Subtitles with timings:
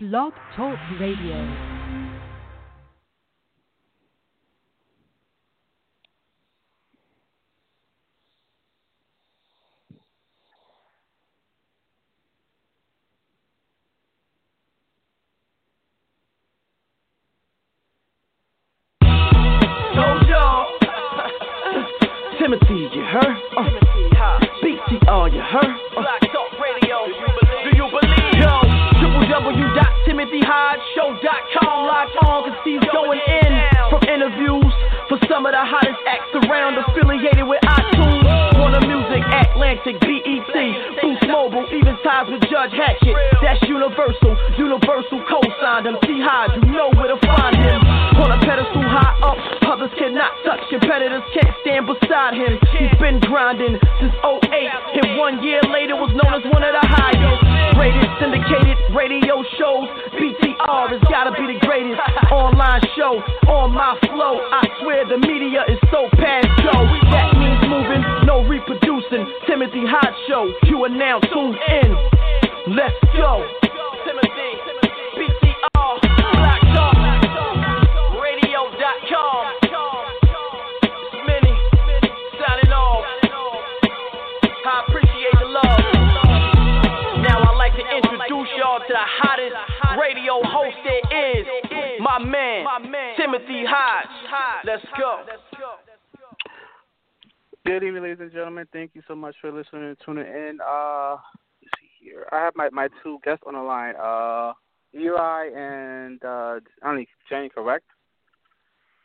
[0.00, 1.69] Blog Talk Radio.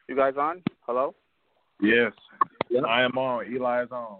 [0.07, 0.61] You guys on?
[0.81, 1.15] Hello.
[1.81, 2.11] Yes,
[2.87, 3.51] I am on.
[3.51, 4.19] Eli is on.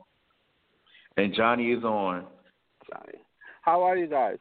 [1.18, 2.26] And Johnnie is on.
[2.90, 3.20] Johnnie.
[3.62, 4.38] How are you guys?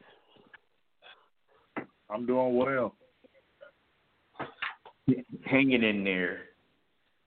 [2.09, 2.95] I'm doing well.
[5.45, 6.39] Hanging in there.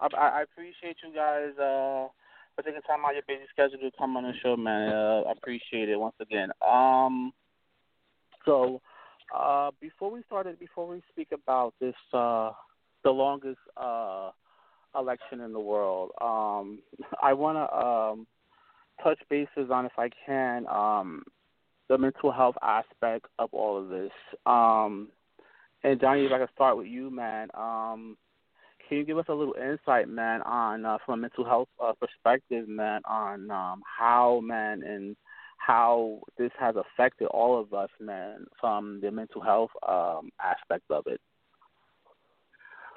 [0.00, 2.08] I, I I appreciate you guys uh,
[2.54, 4.90] for taking time out of your busy schedule to come on the show, man.
[4.90, 6.50] Uh, I appreciate it once again.
[6.68, 7.32] Um,
[8.44, 8.80] so
[9.34, 12.50] uh, before we started, before we speak about this, uh,
[13.04, 14.30] the longest uh,
[14.96, 16.80] election in the world, um,
[17.22, 18.26] I want to um,
[19.02, 21.22] touch bases on, if I can, um,
[21.88, 24.10] the mental health aspect of all of this.
[24.46, 25.08] Um,
[25.84, 27.48] and Johnnie, if I can start with you, man.
[27.54, 28.16] Um,
[28.88, 31.92] can you give us a little insight, man, on uh, from a mental health uh,
[32.00, 35.14] perspective, man, on um, how, man, and
[35.58, 41.06] how this has affected all of us, man, from the mental health um, aspect of
[41.06, 41.20] it?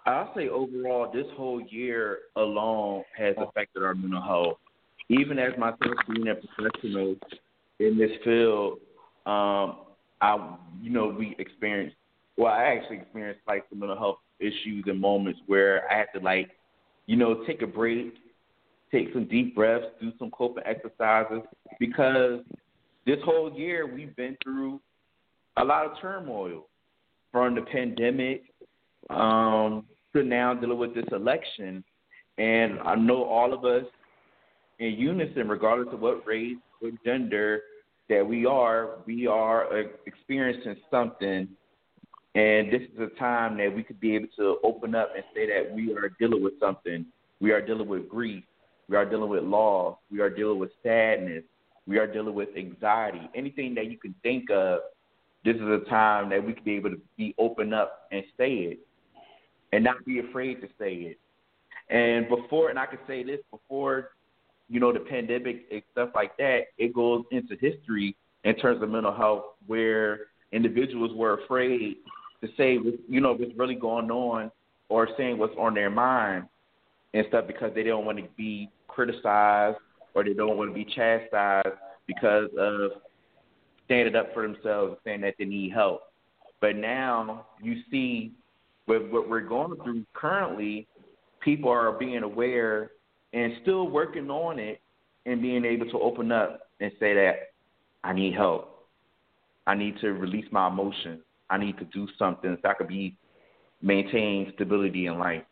[0.06, 4.58] I'll say overall, this whole year alone has affected our mental health.
[5.10, 7.16] Even as myself being a professional
[7.80, 8.80] in this field,
[9.26, 9.78] um,
[10.22, 11.96] I, you know, we experienced.
[12.38, 16.24] Well, I actually experienced like some mental health issues and moments where I had to
[16.24, 16.50] like,
[17.06, 18.14] you know, take a break,
[18.92, 21.42] take some deep breaths, do some coping exercises
[21.80, 22.40] because
[23.06, 24.80] this whole year we've been through
[25.58, 26.68] a lot of turmoil
[27.32, 28.44] from the pandemic
[29.10, 31.84] um, to now dealing with this election.
[32.38, 33.86] And I know all of us
[34.80, 37.62] in unison, regardless of what race, what gender
[38.10, 41.48] that we are, we are uh, experiencing something.
[42.34, 45.48] And this is a time that we could be able to open up and say
[45.48, 47.06] that we are dealing with something.
[47.40, 48.44] We are dealing with grief.
[48.90, 49.98] We are dealing with loss.
[50.12, 51.44] We are dealing with sadness.
[51.88, 53.30] We are dealing with anxiety.
[53.36, 54.80] Anything that you can think of,
[55.44, 58.54] this is a time that we could be able to be open up and say
[58.54, 58.80] it
[59.72, 61.20] and not be afraid to say it.
[61.90, 64.10] And before, and I can say this before,
[64.70, 68.90] you know, the pandemic and stuff like that, it goes into history in terms of
[68.90, 70.22] mental health where
[70.52, 71.98] individuals were afraid
[72.42, 72.78] to say,
[73.08, 74.52] you know, what's really going on
[74.90, 76.46] or saying what's on their mind
[77.14, 79.78] and stuff because they don't want to be criticized
[80.14, 81.68] or they don't want to be chastised
[82.08, 82.92] because of
[83.86, 86.02] standing up for themselves and saying that they need help.
[86.60, 88.32] But now you see
[88.92, 90.86] with what we're going through currently,
[91.40, 92.92] people are being aware
[93.32, 94.82] and still working on it
[95.26, 97.54] and being able to open up and say that
[98.04, 98.86] I need help.
[99.66, 101.22] I need to release my emotions.
[101.50, 103.16] I need to do something so I could be
[103.82, 105.44] maintain stability in life.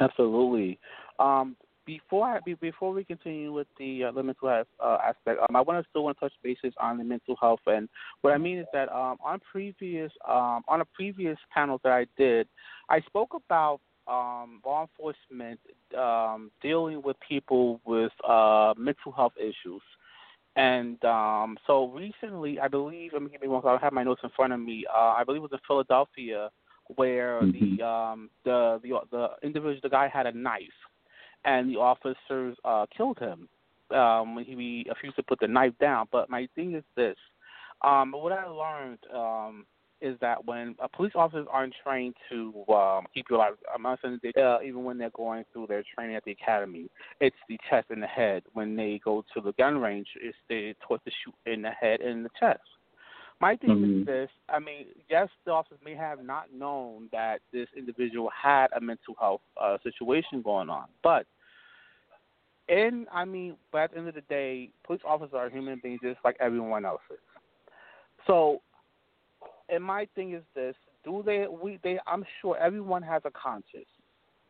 [0.00, 0.78] Absolutely.
[1.18, 1.56] Um,
[1.86, 5.60] before I, before we continue with the, uh, the mental health uh, aspect, um, I
[5.60, 7.60] want to still want to touch bases on the mental health.
[7.66, 7.88] And
[8.20, 12.06] what I mean is that um, on previous um, on a previous panel that I
[12.16, 12.48] did,
[12.88, 15.60] I spoke about um, law enforcement
[15.96, 19.82] um, dealing with people with uh, mental health issues.
[20.56, 23.62] And um, so recently, I believe, let me give me one.
[23.64, 24.84] I have my notes in front of me.
[24.92, 26.50] Uh, I believe it was in Philadelphia,
[26.96, 27.78] where Mhm.
[27.78, 30.80] the um, the the the individual, the guy had a knife,
[31.44, 33.48] and the officers uh, killed him
[33.94, 36.06] um, when he refused to put the knife down.
[36.12, 37.16] But my thing is this:
[37.82, 39.66] um, what I learned um,
[40.00, 43.98] is that when uh, police officers aren't trained to um, keep you alive, I'm not
[44.02, 46.88] saying they, uh, even when they're going through their training at the academy,
[47.20, 48.42] it's the chest and the head.
[48.52, 52.00] When they go to the gun range, it's they taught to shoot in the head
[52.00, 52.60] and the chest.
[53.40, 54.00] My thing Mhm.
[54.00, 58.70] is this: I mean, yes, the officers may have not known that this individual had
[58.72, 61.26] a mental health uh, situation going on, but
[62.68, 66.00] and I mean, but at the end of the day, police officers are human beings
[66.02, 67.18] just like everyone else is.
[68.26, 68.60] So,
[69.68, 71.46] and my thing is this: Do they?
[71.48, 71.98] We they?
[72.06, 73.88] I'm sure everyone has a conscience.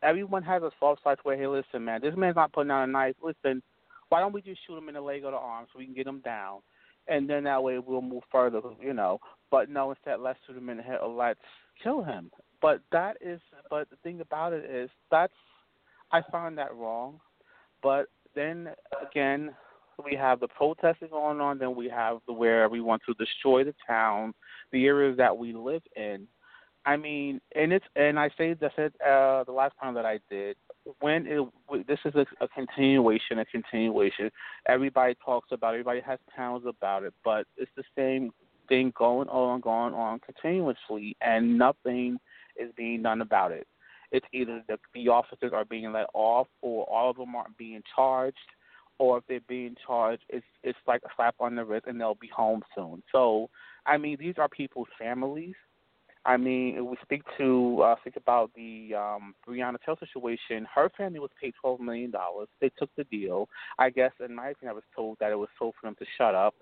[0.03, 2.91] Everyone has a soft side where, hey, listen, man, this man's not putting down a
[2.91, 3.15] knife.
[3.23, 3.61] Listen,
[4.09, 5.93] why don't we just shoot him in the leg or the arm so we can
[5.93, 6.59] get him down,
[7.07, 9.19] and then that way we'll move further, you know.
[9.49, 11.39] But no, instead, let's shoot him in or let's
[11.83, 12.31] kill him.
[12.61, 15.33] But that is, but the thing about it is that's,
[16.11, 17.19] I find that wrong.
[17.81, 18.69] But then
[19.09, 19.51] again,
[20.03, 21.57] we have the protesting going on.
[21.57, 24.33] Then we have the where we want to destroy the town,
[24.71, 26.27] the areas that we live in.
[26.85, 30.19] I mean, and it's and I say that said uh, the last time that I
[30.29, 30.55] did
[30.99, 34.31] when it this is a, a continuation, a continuation.
[34.67, 38.31] Everybody talks about, it, everybody has towns about it, but it's the same
[38.67, 42.17] thing going on, going on continuously, and nothing
[42.57, 43.67] is being done about it.
[44.11, 47.81] It's either the, the officers are being let off, or all of them aren't being
[47.95, 48.37] charged,
[48.97, 52.15] or if they're being charged, it's it's like a slap on the wrist, and they'll
[52.15, 53.03] be home soon.
[53.11, 53.49] So,
[53.85, 55.55] I mean, these are people's families.
[56.23, 60.67] I mean, we speak to uh, think about the um, Breonna Taylor situation.
[60.73, 62.47] Her family was paid twelve million dollars.
[62.59, 63.49] They took the deal.
[63.79, 66.05] I guess, in my opinion, I was told that it was told for them to
[66.17, 66.53] shut up,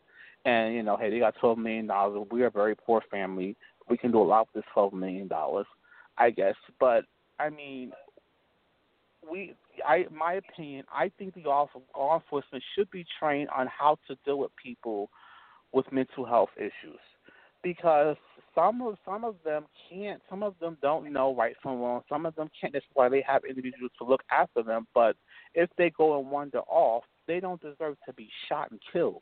[0.46, 2.26] and you know, hey, they got twelve million dollars.
[2.32, 3.58] We are a very poor family.
[3.90, 5.68] We can do a lot with this twelve million dollars.
[6.18, 7.04] I guess, but
[7.40, 7.92] I mean,
[9.30, 9.56] we.
[9.86, 14.16] I, my opinion, I think the law law enforcement should be trained on how to
[14.26, 15.10] deal with people
[15.74, 17.00] with mental health issues
[17.64, 18.18] because
[18.56, 22.02] some of some of them can't some of them don't know right from wrong.
[22.10, 22.74] Some of them can't.
[22.74, 24.88] That's why they have individuals to look after them.
[24.94, 25.16] But
[25.54, 29.22] if they go and wander off they don't deserve to be shot and killed.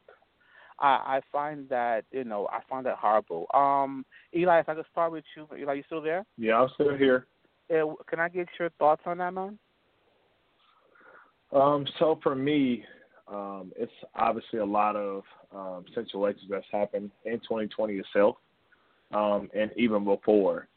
[0.79, 0.87] I
[1.17, 3.45] i find that you know i find that horrible.
[3.53, 6.25] Um eli if i could start with you eli you still there?
[6.37, 7.27] Yeah, I'm still here.
[7.69, 9.59] uh, can i get your thoughts on that man?
[11.51, 12.83] Um, so for me,
[13.27, 15.23] um, it's obviously a lot of
[15.55, 18.35] um, situations that's happened in 2020 itself,
[19.13, 20.67] um, and even before.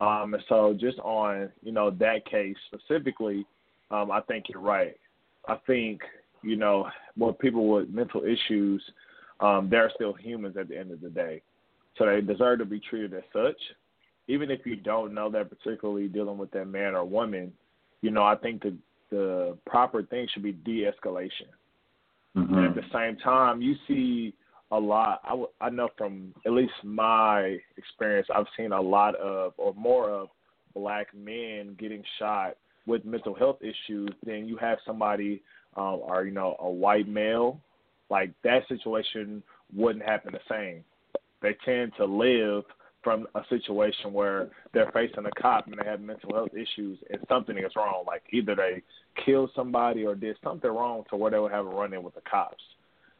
[0.00, 3.46] Um, and so just on you know that case specifically,
[3.90, 4.96] um, I think you're right.
[5.48, 6.02] I think
[6.42, 8.82] you know what people with mental issues,
[9.40, 11.42] um, they're still humans at the end of the day,
[11.96, 13.58] so they deserve to be treated as such.
[14.28, 17.52] Even if you don't know that particularly dealing with that man or woman,
[18.02, 18.76] you know I think the
[19.10, 21.48] the proper thing should be de-escalation.
[22.36, 22.54] Mm-hmm.
[22.54, 24.34] And at the same time, you see
[24.70, 25.48] a lot.
[25.60, 30.28] I, know from at least my experience, I've seen a lot of or more of
[30.74, 35.42] black men getting shot with mental health issues than you have somebody
[35.76, 37.60] um, or you know a white male.
[38.10, 39.42] Like that situation
[39.74, 40.84] wouldn't happen the same.
[41.42, 42.64] They tend to live
[43.02, 47.20] from a situation where they're facing a cop and they have mental health issues and
[47.28, 48.02] something is wrong.
[48.04, 48.82] Like either they
[49.24, 52.16] killed somebody or did something wrong to where they would have a run in with
[52.16, 52.62] the cops.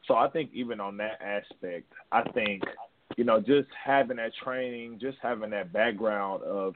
[0.07, 2.63] So I think even on that aspect, I think,
[3.17, 6.75] you know, just having that training, just having that background of,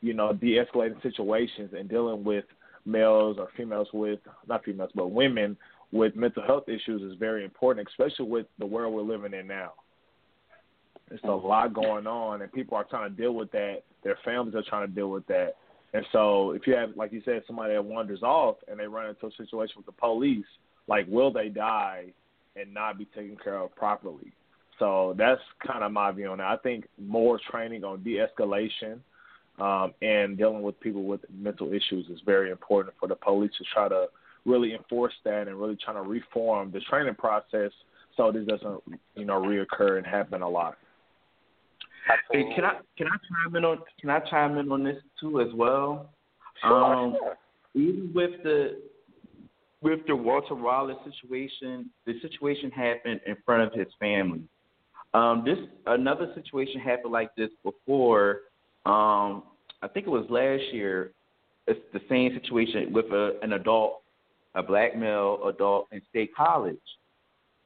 [0.00, 2.44] you know, de escalating situations and dealing with
[2.84, 5.56] males or females with not females, but women
[5.92, 9.72] with mental health issues is very important, especially with the world we're living in now.
[11.08, 11.46] There's a mm-hmm.
[11.46, 13.82] lot going on, and people are trying to deal with that.
[14.02, 15.54] Their families are trying to deal with that.
[15.92, 19.08] And so, if you have, like you said, somebody that wanders off and they run
[19.08, 20.46] into a situation with the police,
[20.88, 22.12] like, will they die
[22.56, 24.32] and not be taken care of properly?
[24.78, 26.46] So that's kind of my view on that.
[26.46, 28.98] I think more training on de-escalation
[29.60, 33.64] um, and dealing with people with mental issues is very important for the police to
[33.72, 34.06] try to
[34.44, 37.70] really enforce that and really trying to reform the training process
[38.16, 38.82] so this doesn't,
[39.14, 40.76] you know, reoccur and happen a lot.
[42.30, 45.40] Hey, can I can I chime in on can I chime in on this too
[45.40, 46.10] as well?
[46.62, 47.36] Sure, um, sure.
[47.74, 48.78] Even with the
[49.84, 54.40] with the Walter Wallace situation, the situation happened in front of his family.
[55.12, 58.40] Um, this another situation happened like this before.
[58.86, 59.44] Um,
[59.82, 61.12] I think it was last year.
[61.66, 64.02] It's the same situation with a, an adult,
[64.54, 66.76] a black male adult in state college.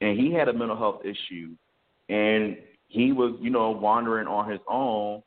[0.01, 1.49] and he had a mental health issue,
[2.09, 2.57] and
[2.87, 5.21] he was, you know, wandering on his own,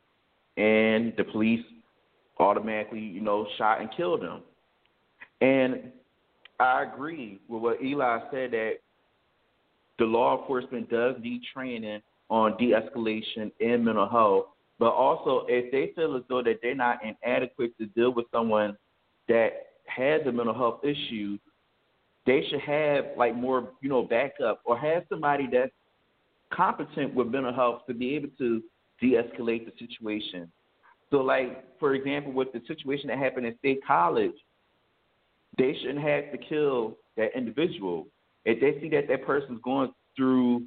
[0.57, 1.63] and the police
[2.39, 4.41] automatically, you know, shot and killed him.
[5.41, 5.91] And
[6.59, 8.73] I agree with what Eli said that
[9.99, 14.45] the law enforcement does need training on de-escalation and mental health,
[14.79, 18.77] but also if they feel as though that they're not inadequate to deal with someone
[19.27, 19.49] that
[19.85, 21.37] has a mental health issue,
[22.25, 25.71] they should have like more, you know, backup or have somebody that's
[26.51, 28.61] competent with mental health to be able to
[29.01, 30.51] de-escalate the situation.
[31.11, 34.33] So, like for example, with the situation that happened at State College,
[35.57, 38.07] they shouldn't have to kill that individual.
[38.45, 40.63] If they see that that person's going through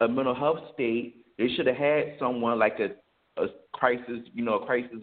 [0.00, 4.54] a mental health state, they should have had someone like a, a crisis, you know,
[4.54, 4.98] a crisis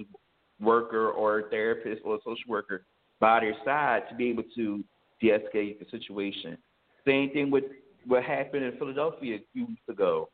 [0.59, 2.85] worker or a therapist or a social worker
[3.19, 4.83] by their side to be able to
[5.21, 6.57] de-escalate the situation.
[7.05, 7.63] Same thing with
[8.05, 10.29] what happened in Philadelphia a few weeks ago.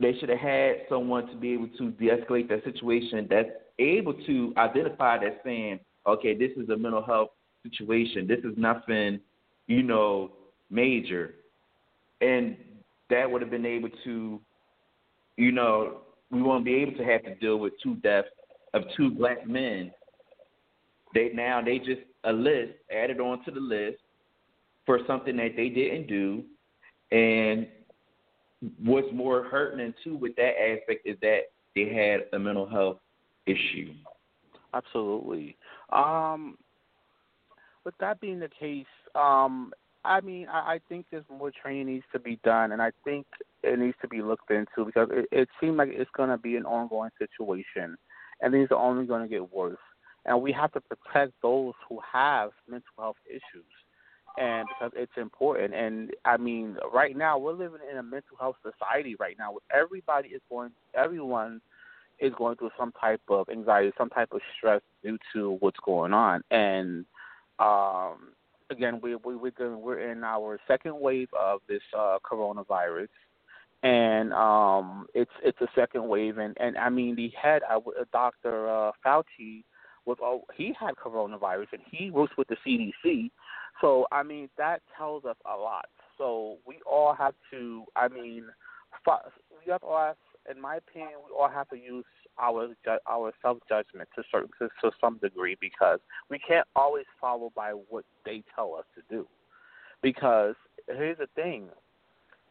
[0.00, 4.52] They should have had someone to be able to de-escalate that situation that's able to
[4.56, 7.28] identify that saying, okay, this is a mental health
[7.64, 8.26] situation.
[8.26, 9.20] This is nothing,
[9.66, 10.32] you know,
[10.70, 11.34] major.
[12.20, 12.56] And
[13.10, 14.40] that would have been able to,
[15.36, 18.28] you know, we won't be able to have to deal with two deaths
[18.72, 19.92] of two black men.
[21.14, 23.98] They now they just a list added on to the list
[24.84, 26.42] for something that they didn't do,
[27.12, 27.68] and
[28.82, 31.42] what's more hurting too with that aspect is that
[31.74, 32.98] they had a mental health
[33.46, 33.92] issue.
[34.72, 35.56] Absolutely.
[35.92, 36.56] Um,
[37.84, 39.72] with that being the case, um,
[40.04, 43.26] I mean, I, I think there's more training needs to be done, and I think
[43.62, 46.56] it needs to be looked into because it, it seems like it's going to be
[46.56, 47.96] an ongoing situation,
[48.40, 49.78] and things are only going to get worse.
[50.26, 53.70] And we have to protect those who have mental health issues,
[54.38, 55.74] and because it's important.
[55.74, 59.82] And I mean, right now we're living in a mental health society right now, where
[59.82, 61.60] everybody is going, everyone
[62.20, 66.12] is going through some type of anxiety, some type of stress due to what's going
[66.12, 67.06] on, and
[67.58, 68.32] um,
[68.70, 73.08] again, we, we we're doing, we're in our second wave of this uh, coronavirus,
[73.82, 77.80] and um, it's it's a second wave, and and I mean the head, uh,
[78.12, 78.68] Dr.
[78.68, 79.64] Uh, Fauci,
[80.04, 83.30] was oh, he had coronavirus, and he works with the CDC,
[83.80, 85.86] so I mean that tells us a lot.
[86.18, 88.44] So we all have to, I mean,
[89.04, 90.16] we have have,
[90.48, 92.04] in my opinion, we all have to use
[92.38, 92.68] our
[93.08, 96.00] our self judgment to certain to, to some degree because
[96.30, 99.26] we can't always follow by what they tell us to do.
[100.02, 100.54] Because
[100.86, 101.68] here's the thing,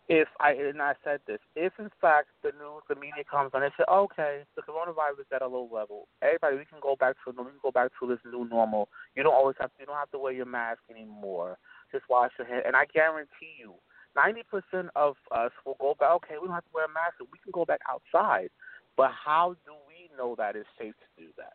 [0.09, 3.63] if I and I said this, if in fact the news, the media comes on
[3.63, 7.15] and say, okay, the coronavirus is at a low level, everybody we can go back
[7.23, 8.89] to we can go back to this new normal.
[9.15, 11.57] You don't always have to, you don't have to wear your mask anymore.
[11.91, 13.75] Just wash your hands, and I guarantee you.
[14.17, 17.39] 90% of us will go back, okay, we don't have to wear a mask, we
[17.41, 18.49] can go back outside.
[18.95, 21.53] But how do we know that it's safe to do that?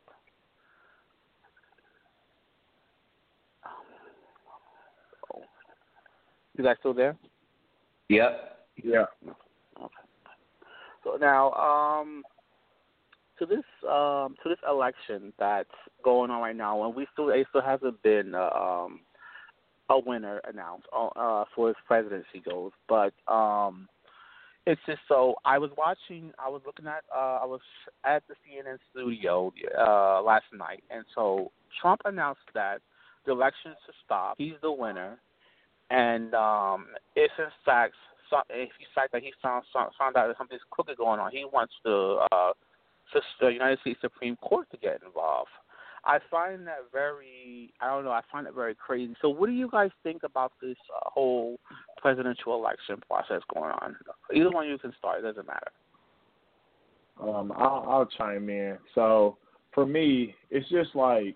[5.35, 5.43] Oh.
[6.57, 7.17] You guys still there?
[8.09, 8.67] Yep.
[8.83, 9.05] Yeah.
[9.27, 9.95] Okay.
[11.05, 12.23] So now, um,
[13.39, 15.69] to this um, to this election that's
[16.03, 19.01] going on right now, and we still it still hasn't been uh, um,
[19.91, 23.89] a winner announced uh, for his presidency goes, but um,
[24.69, 26.31] it's just so I was watching.
[26.39, 27.03] I was looking at.
[27.15, 27.61] Uh, I was
[28.05, 32.83] at the CNN studio uh, last night, and so Trump announced that
[33.25, 34.35] the election to stop.
[34.37, 35.19] He's the winner,
[35.89, 37.95] and um, if in fact,
[38.51, 41.73] if he fact that he found found out that something's crooked going on, he wants
[41.83, 42.53] the uh,
[43.41, 45.49] the United States Supreme Court to get involved.
[46.05, 49.15] I find that very, I don't know, I find it very crazy.
[49.21, 51.59] So, what do you guys think about this uh, whole
[51.97, 53.97] presidential election process going on?
[54.35, 55.71] Either one you can start, it doesn't matter.
[57.21, 58.79] Um, I'll, I'll chime in.
[58.95, 59.39] So,
[59.75, 61.35] for me, it's just like,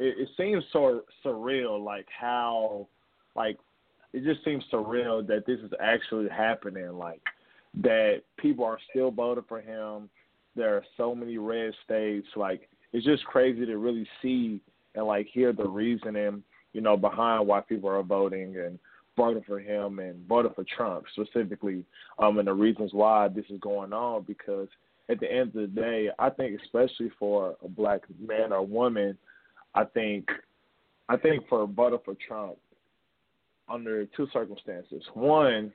[0.00, 2.88] it, it seems so surreal, like how,
[3.36, 3.58] like,
[4.12, 7.20] it just seems surreal that this is actually happening, like,
[7.82, 10.08] that people are still voting for him.
[10.56, 14.60] There are so many red states, like, it's just crazy to really see
[14.94, 18.78] and like hear the reasoning, you know, behind why people are voting and
[19.16, 21.84] voting for him and voting for Trump specifically,
[22.20, 24.22] um, and the reasons why this is going on.
[24.22, 24.68] Because
[25.08, 29.18] at the end of the day, I think especially for a black man or woman,
[29.74, 30.28] I think,
[31.08, 32.58] I think for voting for Trump
[33.68, 35.02] under two circumstances.
[35.14, 35.72] One,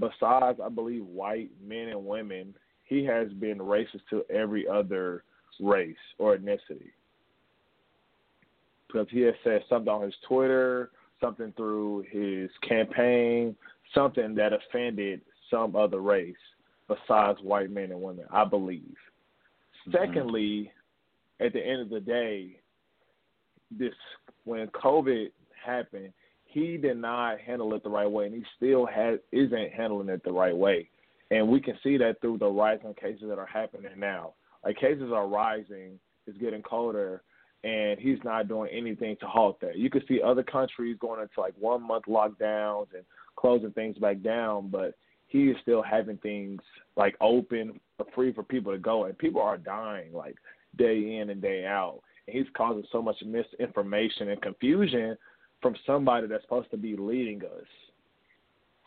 [0.00, 5.24] besides I believe white men and women, he has been racist to every other
[5.60, 6.90] race or ethnicity.
[8.86, 10.90] Because he has said something on his Twitter,
[11.20, 13.56] something through his campaign,
[13.94, 16.34] something that offended some other race
[16.88, 18.24] besides white men and women.
[18.30, 18.96] I believe.
[19.88, 19.92] Mm-hmm.
[19.92, 20.72] Secondly,
[21.40, 22.58] at the end of the day,
[23.70, 23.94] this
[24.44, 25.30] when COVID
[25.64, 26.12] happened,
[26.44, 30.22] he did not handle it the right way, and he still has isn't handling it
[30.24, 30.88] the right way.
[31.30, 34.34] And we can see that through the rising cases that are happening now.
[34.64, 37.22] Like cases are rising, it's getting colder,
[37.64, 39.76] and he's not doing anything to halt that.
[39.76, 43.04] You can see other countries going into like one month lockdowns and
[43.36, 44.94] closing things back down, but
[45.28, 46.60] he is still having things
[46.96, 47.80] like open,
[48.14, 50.36] free for people to go, and people are dying like
[50.76, 52.00] day in and day out.
[52.26, 55.16] And he's causing so much misinformation and confusion
[55.60, 57.66] from somebody that's supposed to be leading us.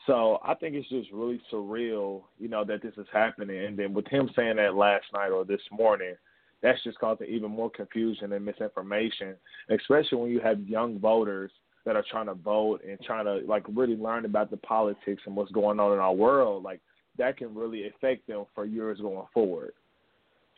[0.05, 3.65] So I think it's just really surreal, you know, that this is happening.
[3.65, 6.15] And then with him saying that last night or this morning,
[6.61, 9.35] that's just causing even more confusion and misinformation,
[9.69, 11.51] especially when you have young voters
[11.85, 15.35] that are trying to vote and trying to like really learn about the politics and
[15.35, 16.63] what's going on in our world.
[16.63, 16.81] Like
[17.17, 19.73] that can really affect them for years going forward.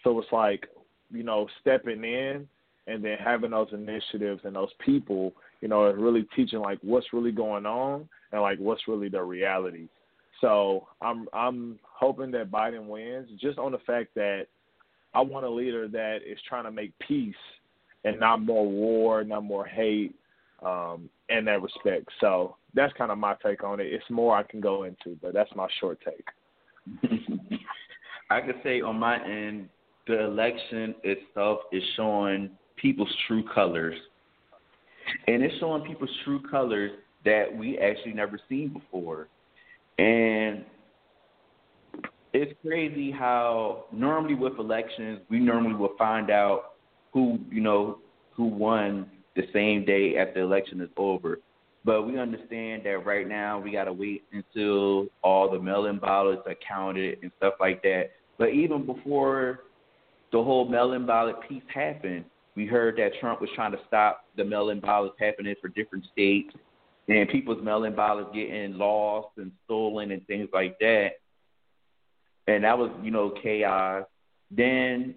[0.04, 0.68] So it's like,
[1.12, 2.48] you know, stepping in
[2.88, 7.32] and then having those initiatives and those people, you know, really teaching like what's really
[7.32, 9.88] going on and like what's really the reality.
[10.42, 14.48] So I'm I'm hoping that Biden wins just on the fact that
[15.14, 17.36] I want a leader that is trying to make peace
[18.04, 20.14] and not more war, not more hate,
[20.64, 22.08] um, in that respect.
[22.20, 23.88] So that's kind of my take on it.
[23.88, 27.10] It's more I can go into, but that's my short take.
[28.30, 29.70] I could say on my end,
[30.08, 33.96] the election itself is showing people's true colors.
[35.28, 36.92] And it's showing people's true colors
[37.26, 39.28] that we actually never seen before.
[39.98, 40.66] And
[42.34, 46.74] it's crazy how normally with elections we normally will find out
[47.14, 48.00] who you know
[48.36, 51.40] who won the same day after the election is over.
[51.84, 56.56] But we understand that right now we gotta wait until all the mail-in ballots are
[56.68, 58.12] counted and stuff like that.
[58.38, 59.62] But even before
[60.32, 62.26] the whole mail-in ballot piece happened,
[62.58, 66.54] we heard that Trump was trying to stop the mail-in ballots happening for different states
[67.08, 71.12] and people's mail-in ballots getting lost and stolen and things like that.
[72.48, 74.06] And that was, you know, chaos.
[74.50, 75.14] Then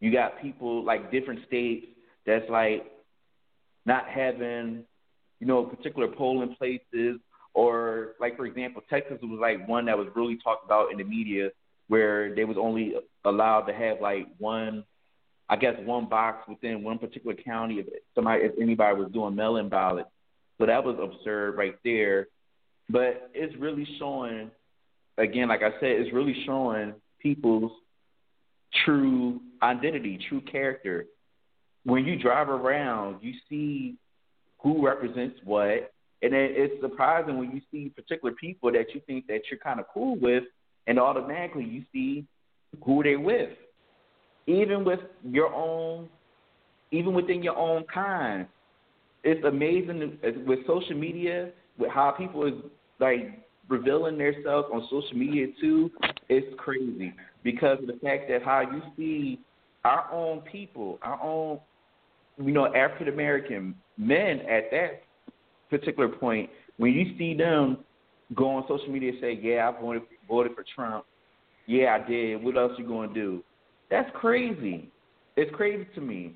[0.00, 1.86] you got people like different states
[2.26, 2.84] that's like
[3.86, 4.84] not having,
[5.40, 7.18] you know, particular polling places
[7.54, 11.04] or like for example, Texas was like one that was really talked about in the
[11.04, 11.48] media
[11.88, 14.84] where they was only allowed to have like one
[15.52, 19.58] I guess one box within one particular county if somebody if anybody was doing mail
[19.58, 20.08] in ballots.
[20.56, 22.28] So that was absurd right there.
[22.88, 24.50] But it's really showing
[25.18, 27.70] again, like I said, it's really showing people's
[28.86, 31.04] true identity, true character.
[31.84, 33.96] When you drive around, you see
[34.62, 39.42] who represents what, and it's surprising when you see particular people that you think that
[39.50, 40.44] you're kind of cool with,
[40.86, 42.24] and automatically you see
[42.82, 43.50] who they're with
[44.46, 46.08] even with your own,
[46.90, 48.46] even within your own kind.
[49.24, 52.54] It's amazing with social media, with how people is
[52.98, 55.90] like revealing themselves on social media too.
[56.28, 59.38] It's crazy because of the fact that how you see
[59.84, 61.60] our own people, our own,
[62.38, 65.02] you know, African American men at that
[65.70, 67.78] particular point, when you see them
[68.34, 71.04] go on social media and say, "Yeah, I voted voted for Trump,"
[71.66, 72.42] yeah, I did.
[72.42, 73.42] What else you gonna do?
[73.92, 74.90] That's crazy.
[75.36, 76.34] It's crazy to me.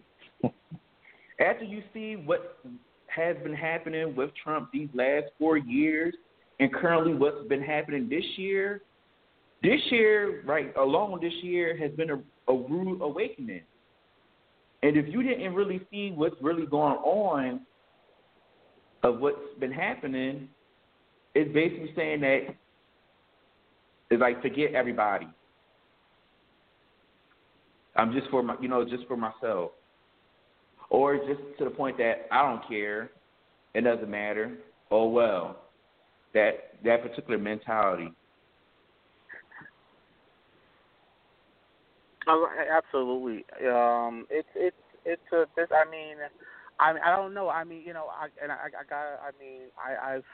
[1.41, 2.59] After you see what
[3.07, 6.15] has been happening with Trump these last four years,
[6.61, 8.83] and currently what's been happening this year,
[9.63, 13.63] this year, right alone, this year has been a, a rude awakening.
[14.83, 17.63] And if you didn't really see what's really going on
[19.03, 20.51] of what's been happening,
[21.35, 22.55] it's basically saying that
[24.11, 25.27] it's like forget everybody.
[27.97, 29.73] I'm just for my, you know, just for myself,
[30.91, 33.11] or just to the point that I don't care,
[33.75, 34.59] it doesn't matter.
[34.91, 35.57] Oh well,
[36.35, 38.13] that that particular mentality.
[42.29, 43.45] Oh, absolutely.
[43.69, 45.69] Um, it's it's it's a this.
[45.71, 46.17] I mean,
[46.81, 47.49] I I don't know.
[47.49, 49.21] I mean, you know, I and I I got.
[49.23, 50.25] I mean, I I've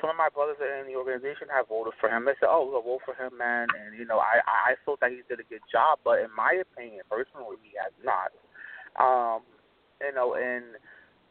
[0.00, 2.24] some of my brothers in the organization have voted for him.
[2.24, 5.10] They said, "Oh, we'll vote for him, man." And you know, I I thought that
[5.12, 8.32] he did a good job, but in my opinion, personally, he has not.
[8.96, 9.42] Um,
[10.00, 10.80] you know, and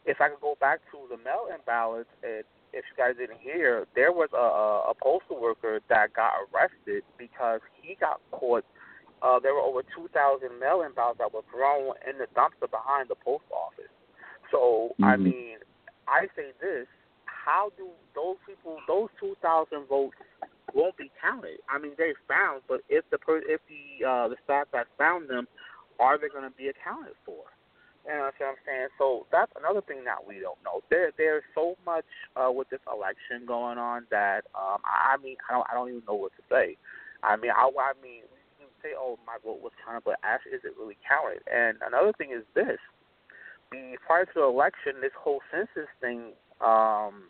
[0.06, 3.86] if I could go back to the mail-in ballots, it, if you guys didn't hear,
[3.96, 8.64] there was a, a, a postal worker that got arrested because he got caught.
[9.22, 10.08] Uh, there were over 2,000
[10.60, 13.92] mail-in ballots that were thrown in the dumpster behind the post office.
[14.52, 15.04] So, mm-hmm.
[15.04, 15.58] I mean,
[16.08, 16.88] I say this
[17.50, 20.14] how do those people, those two thousand votes,
[20.76, 21.58] won't be counted?
[21.66, 25.30] I mean, they found, but if the per, if the uh, the staff that found
[25.30, 25.48] them,
[26.00, 27.50] are they going to be accounted for?
[28.06, 28.88] You know what I'm saying?
[28.98, 30.82] So that's another thing that we don't know.
[30.90, 32.06] There, there's so much
[32.38, 36.04] uh, with this election going on that um, I mean, I don't, I don't even
[36.08, 36.78] know what to say.
[37.24, 40.54] I mean, I, I mean, we can say, oh, my vote was counted, but actually,
[40.54, 41.42] is it really counted?
[41.50, 42.80] And another thing is this:
[43.74, 47.28] the prior to the election, this whole census thing, um,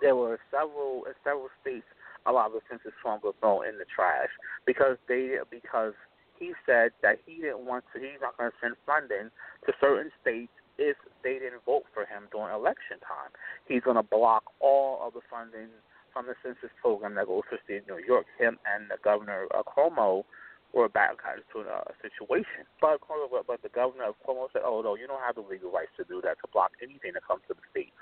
[0.00, 1.86] there were several in several states.
[2.24, 4.30] A lot of the census forms were thrown in the trash
[4.64, 5.94] because they because
[6.38, 8.00] he said that he didn't want to.
[8.00, 9.30] He's not going to send funding
[9.66, 13.30] to certain states if they didn't vote for him during election time.
[13.68, 15.70] He's going to block all of the funding
[16.12, 18.26] from the census program that goes to the state of New York.
[18.38, 20.24] Him and the governor uh, Cuomo
[20.74, 22.98] were baptized to a, situation, but
[23.46, 26.04] but the governor of Cuomo said, "Oh no, you don't have the legal rights to
[26.04, 27.96] do that to block anything that comes to the states."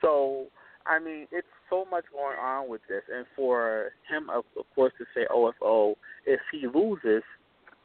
[0.00, 0.46] So.
[0.88, 4.92] I mean, it's so much going on with this, and for him, of, of course,
[4.98, 5.94] to say OFO,
[6.26, 7.22] if he loses,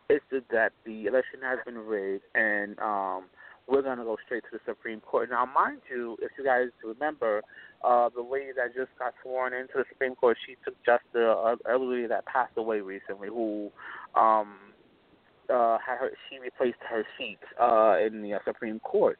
[0.09, 3.23] it's that the election has been rigged, and um,
[3.67, 5.29] we're to go straight to the Supreme Court.
[5.29, 7.41] Now, mind you, if you guys remember,
[7.83, 11.31] uh, the lady that just got sworn into the Supreme Court, she took just the
[11.31, 13.71] uh, elderly that passed away recently, who
[14.15, 14.55] um,
[15.49, 19.19] uh, had her, she replaced her seat uh, in the uh, Supreme Court.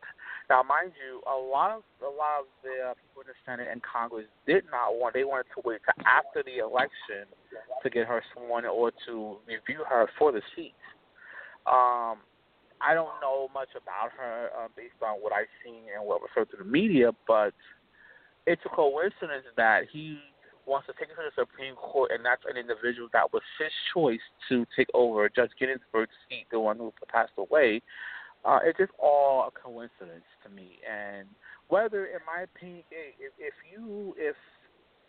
[0.52, 3.72] Now, mind you, a lot of a lot of the uh, people in the Senate
[3.72, 5.16] and Congress did not want.
[5.16, 7.24] They wanted to wait to after the election
[7.80, 10.76] to get her sworn or to review her for the seat.
[11.64, 12.28] Um,
[12.84, 16.28] I don't know much about her uh, based on what I've seen and what was
[16.36, 17.56] heard through the media, but
[18.46, 20.20] it's a coincidence that he
[20.68, 23.72] wants to take it to the Supreme Court, and that's an individual that was his
[23.94, 27.82] choice to take over Judge Ginsburg's seat, the one who passed away.
[28.44, 30.80] Uh, it's just all a coincidence to me.
[30.90, 31.28] And
[31.68, 34.36] whether, in my opinion, if, if you, if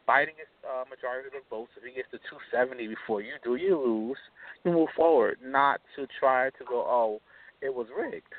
[0.09, 1.71] Biden gets a majority of the votes.
[1.77, 4.19] If he gets to 270 before you do, you lose.
[4.65, 7.21] You move forward, not to try to go, oh,
[7.61, 8.33] it was rigged.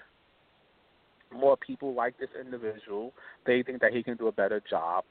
[1.31, 3.13] More people like this individual.
[3.45, 5.05] They think that he can do a better job.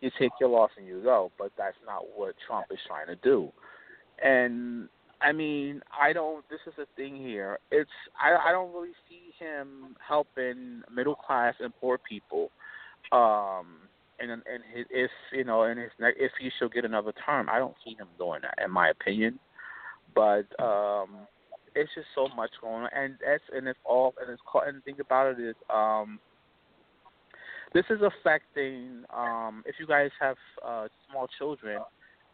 [0.00, 3.16] You take your loss and you go, but that's not what Trump is trying to
[3.16, 3.52] do.
[4.22, 4.88] And
[5.20, 6.44] I mean, I don't.
[6.48, 7.58] This is the thing here.
[7.70, 12.50] It's I I don't really see him helping middle class and poor people.
[13.10, 13.88] Um,
[14.20, 14.42] and and
[14.74, 17.94] his, if you know, and his if he should get another term, I don't see
[17.98, 19.38] him doing that, in my opinion.
[20.14, 21.26] But um,
[21.74, 24.68] it's just so much going on, and that's and it's all and it's caught.
[24.68, 26.18] and think about it is, um,
[27.74, 29.04] this is affecting.
[29.14, 31.80] Um, if you guys have uh, small children,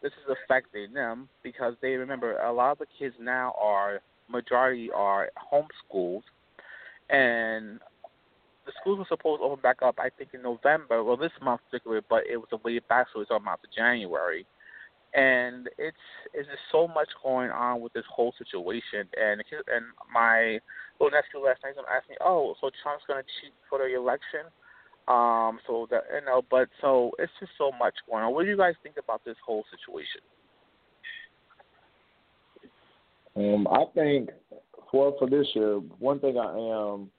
[0.04, 4.90] this is affecting them because they remember a lot of the kids now are majority
[4.94, 6.22] are homeschooled,
[7.08, 7.80] and
[8.66, 11.62] the schools were supposed to open back up, I think, in November, well, this month
[11.70, 14.46] particularly, but it was way back, so it's on out to January.
[15.14, 15.96] And it's
[16.34, 19.08] it's just so much going on with this whole situation.
[19.16, 20.58] And and my
[21.00, 24.50] little nephew last night asked me, "Oh, so Trump's going to cheat for the election?"
[25.06, 28.32] Um, so that you know, but so it's just so much going on.
[28.32, 30.22] What do you guys think about this whole situation?
[33.36, 34.30] Um, I think
[34.90, 37.10] for for this year, one thing I am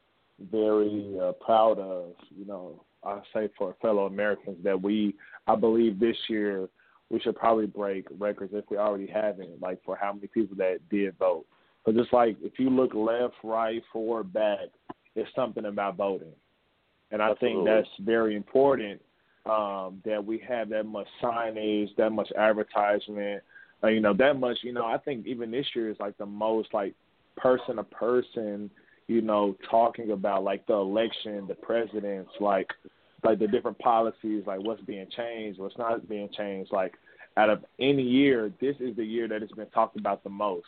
[0.52, 2.14] very uh, proud of.
[2.36, 5.16] You know, I say for fellow Americans that we,
[5.48, 6.68] I believe this year
[7.10, 10.80] we should probably break records if we already haven't, like for how many people that
[10.90, 11.46] did vote.
[11.86, 14.70] But just like if you look left, right, forward, back,
[15.16, 16.34] it's something about voting,
[17.12, 17.58] and I Absolutely.
[17.58, 19.02] think that's very important.
[19.46, 23.44] Um, that we have that much signage, that much advertisement,
[23.84, 24.58] uh, you know, that much.
[24.64, 26.96] You know, I think even this year is like the most like
[27.38, 28.72] person to person
[29.08, 32.70] you know, talking about like the election, the presidents, like
[33.24, 36.72] like the different policies, like what's being changed, what's not being changed.
[36.72, 36.94] Like
[37.38, 40.68] out of any year, this is the year that it's been talked about the most.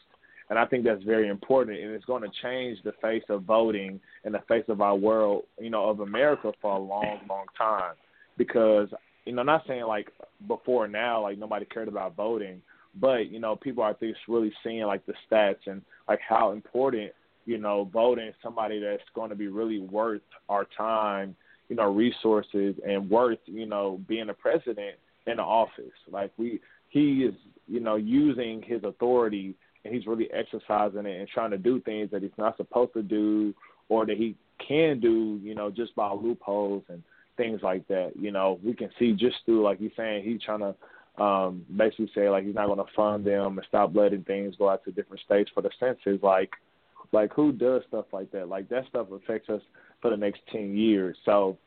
[0.50, 4.00] And I think that's very important, and it's going to change the face of voting
[4.24, 7.96] and the face of our world, you know, of America for a long, long time.
[8.38, 8.88] Because
[9.26, 10.10] you know, not saying like
[10.48, 12.62] before now, like nobody cared about voting,
[12.96, 17.12] but you know, people are just really seeing like the stats and like how important
[17.48, 21.34] you know, voting somebody that's going to be really worth our time,
[21.70, 25.86] you know, resources and worth, you know, being a president in the office.
[26.12, 27.34] Like we, he is,
[27.66, 32.12] you know, using his authority and he's really exercising it and trying to do things
[32.12, 33.54] that he's not supposed to do
[33.90, 34.36] or that he
[34.66, 37.04] can do, you know, just by loopholes and
[37.38, 38.12] things like that.
[38.20, 40.76] You know, we can see just through, like he's saying, he's trying to
[41.24, 44.70] um, basically say like he's not going to fund them and stop letting things go
[44.70, 46.22] out to different states for the census.
[46.22, 46.52] Like
[47.12, 48.50] like who does stuff like that?
[48.50, 49.62] Like that stuff affects us
[50.02, 51.18] for the next ten years.
[51.26, 51.58] So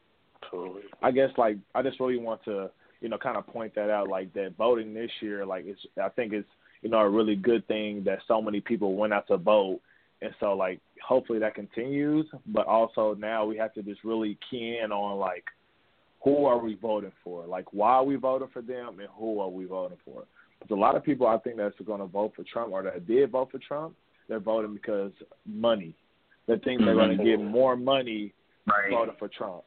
[1.02, 2.70] I guess like I just really want to
[3.00, 6.08] you know kind of point that out like that voting this year like it's I
[6.10, 6.48] think it's
[6.82, 9.80] you know a really good thing that so many people went out to vote
[10.22, 14.78] and so like hopefully that continues but also now we have to just really key
[14.82, 15.44] in on like
[16.22, 19.48] who are we voting for like why are we voting for them and who are
[19.48, 20.24] we voting for
[20.58, 23.06] because a lot of people I think that's going to vote for Trump or that
[23.06, 23.94] did vote for Trump
[24.28, 25.12] they're voting because
[25.46, 25.94] money
[26.46, 27.42] they think they're going to mm-hmm.
[27.42, 28.32] get more money
[28.66, 28.90] Right.
[28.90, 29.64] voting for Trump,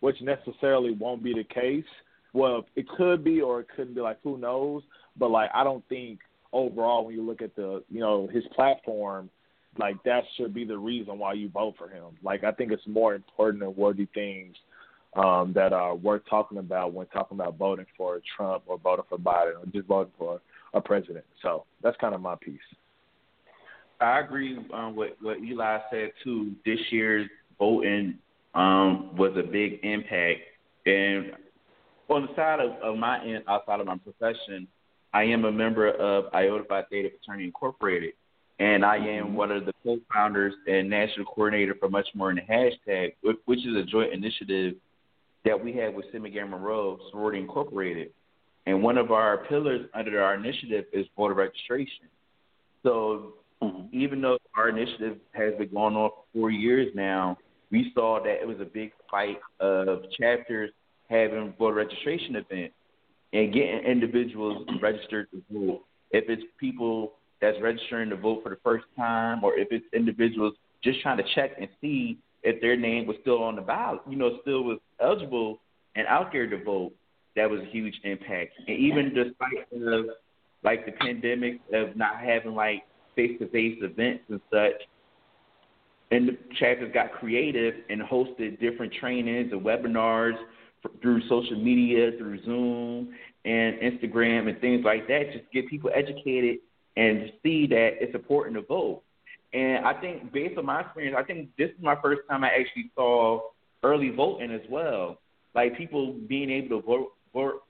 [0.00, 1.84] which necessarily won't be the case.
[2.32, 4.00] Well, it could be or it couldn't be.
[4.00, 4.82] Like who knows?
[5.16, 6.20] But like I don't think
[6.54, 9.28] overall when you look at the you know his platform,
[9.78, 12.16] like that should be the reason why you vote for him.
[12.22, 14.56] Like I think it's more important and worthy things
[15.16, 19.18] um, that are worth talking about when talking about voting for Trump or voting for
[19.18, 20.40] Biden or just voting for
[20.72, 21.24] a president.
[21.42, 22.58] So that's kind of my piece.
[24.00, 26.52] I agree um, with what Eli said too.
[26.64, 28.18] This year's voting
[28.54, 30.40] um, was a big impact,
[30.86, 31.32] and
[32.08, 34.68] on the side of, of my end, outside of my profession,
[35.14, 38.14] I am a member of Iota Phi Theta Fraternity Incorporated,
[38.58, 39.34] and I am mm-hmm.
[39.34, 43.64] one of the co-founders and national coordinator for Much More in the Hashtag, which- which
[43.64, 44.74] is a joint initiative
[45.44, 48.12] that we have with Sigma Gamma Rho Sorority Incorporated.
[48.66, 52.08] And one of our pillars under our initiative is voter registration.
[52.82, 53.86] So mm-hmm.
[53.92, 57.38] even though our initiative has been going on for four years now,
[57.70, 60.72] we saw that it was a big fight of chapters
[61.08, 62.74] having voter registration events
[63.34, 65.82] and getting individuals registered to vote.
[66.12, 70.54] If it's people that's registering to vote for the first time, or if it's individuals
[70.82, 74.16] just trying to check and see if their name was still on the ballot, you
[74.16, 75.58] know, still was eligible
[75.96, 76.92] and out there to vote,
[77.36, 78.52] that was a huge impact.
[78.68, 80.06] And even despite of
[80.62, 82.84] like the pandemic of not having like
[83.16, 84.80] face to face events and such,
[86.12, 90.36] and the chapters got creative and hosted different trainings and webinars
[91.00, 96.58] through social media, through Zoom and Instagram and things like that, just get people educated
[96.96, 99.02] and see that it's important to vote.
[99.52, 102.48] And I think, based on my experience, I think this is my first time I
[102.48, 103.40] actually saw
[103.82, 105.18] early voting as well.
[105.54, 107.62] Like people being able to vote vote,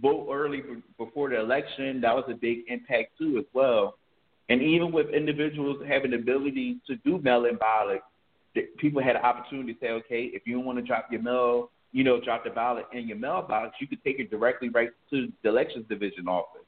[0.00, 0.62] vote early
[0.98, 3.96] before the election, that was a big impact too as well.
[4.48, 8.02] And even with individuals having the ability to do mail-in ballots,
[8.76, 12.04] people had opportunity to say, okay, if you don't want to drop your mail, you
[12.04, 15.48] know, drop the ballot in your mailbox, you could take it directly right to the
[15.48, 16.62] elections division office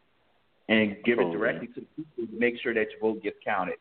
[0.68, 3.76] and give it directly to the people to make sure that your vote gets counted.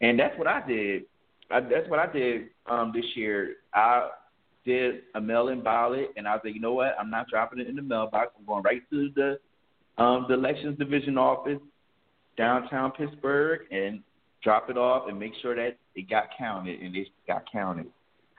[0.00, 1.04] And that's what I did.
[1.50, 3.56] I, that's what I did um, this year.
[3.74, 4.10] I
[4.64, 6.94] did a mail-in ballot, and I was like, you know what?
[7.00, 8.32] I'm not dropping it in the mailbox.
[8.38, 9.38] I'm going right to the
[10.02, 11.58] um, the elections division office
[12.36, 14.00] downtown Pittsburgh and
[14.44, 17.86] drop it off and make sure that it got counted and it got counted.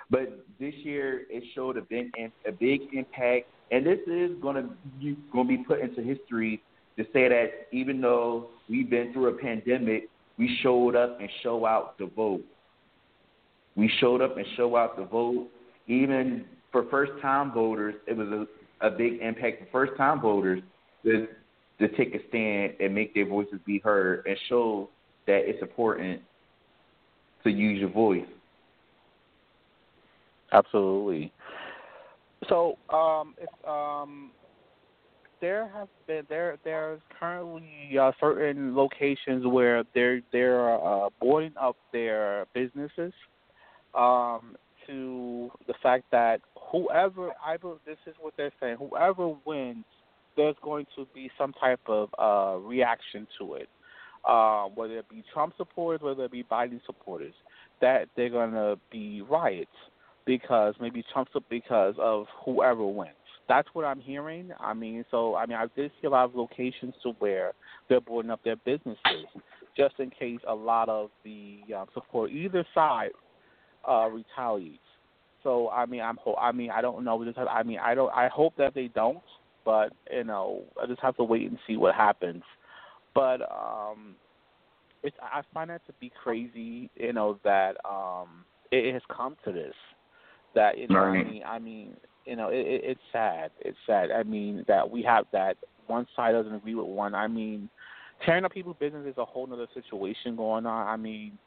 [0.09, 2.11] But this year it showed a big
[2.47, 6.61] a big impact, and this is going to going to be put into history
[6.97, 11.65] to say that even though we've been through a pandemic, we showed up and show
[11.65, 12.43] out the vote.
[13.75, 15.47] We showed up and show out the vote.
[15.87, 20.61] Even for first time voters, it was a, a big impact for first time voters
[21.03, 21.27] to,
[21.79, 24.89] to take a stand and make their voices be heard and show
[25.27, 26.21] that it's important
[27.43, 28.25] to use your voice.
[30.51, 31.31] Absolutely.
[32.47, 34.31] So, um, if um,
[35.41, 41.75] there have been there there's currently uh, certain locations where they're they're uh, boarding up
[41.91, 43.13] their businesses
[43.95, 44.55] um,
[44.87, 49.85] to the fact that whoever I believe this is what they're saying whoever wins
[50.35, 53.69] there's going to be some type of uh, reaction to it
[54.25, 57.33] uh, whether it be Trump supporters whether it be Biden supporters
[57.81, 59.69] that they're going to be riots
[60.29, 63.15] because maybe Trump's up because of whoever wins.
[63.47, 64.51] That's what I'm hearing.
[64.59, 67.53] I mean, so I mean, I did see a lot of locations to where
[67.89, 69.25] they're boarding up their businesses
[69.75, 73.09] just in case a lot of the um, support either side
[73.89, 74.77] uh, retaliates.
[75.41, 77.25] So I mean, I'm ho- I mean, I don't know.
[77.25, 78.13] Just have, I mean, I don't.
[78.13, 79.23] I hope that they don't,
[79.65, 82.43] but you know, I just have to wait and see what happens.
[83.15, 84.13] But um,
[85.01, 86.91] it's I find that to be crazy.
[86.97, 89.73] You know that um, it has come to this
[90.55, 91.25] that you know Right.
[91.25, 91.43] I mean?
[91.45, 93.51] I mean you know it, it, it's sad.
[93.61, 94.11] It's sad.
[94.11, 95.57] I mean that we have that
[95.87, 97.15] one side doesn't agree with one.
[97.15, 97.69] I mean
[98.25, 100.87] tearing up people's business is a whole other situation going on.
[100.87, 101.37] I mean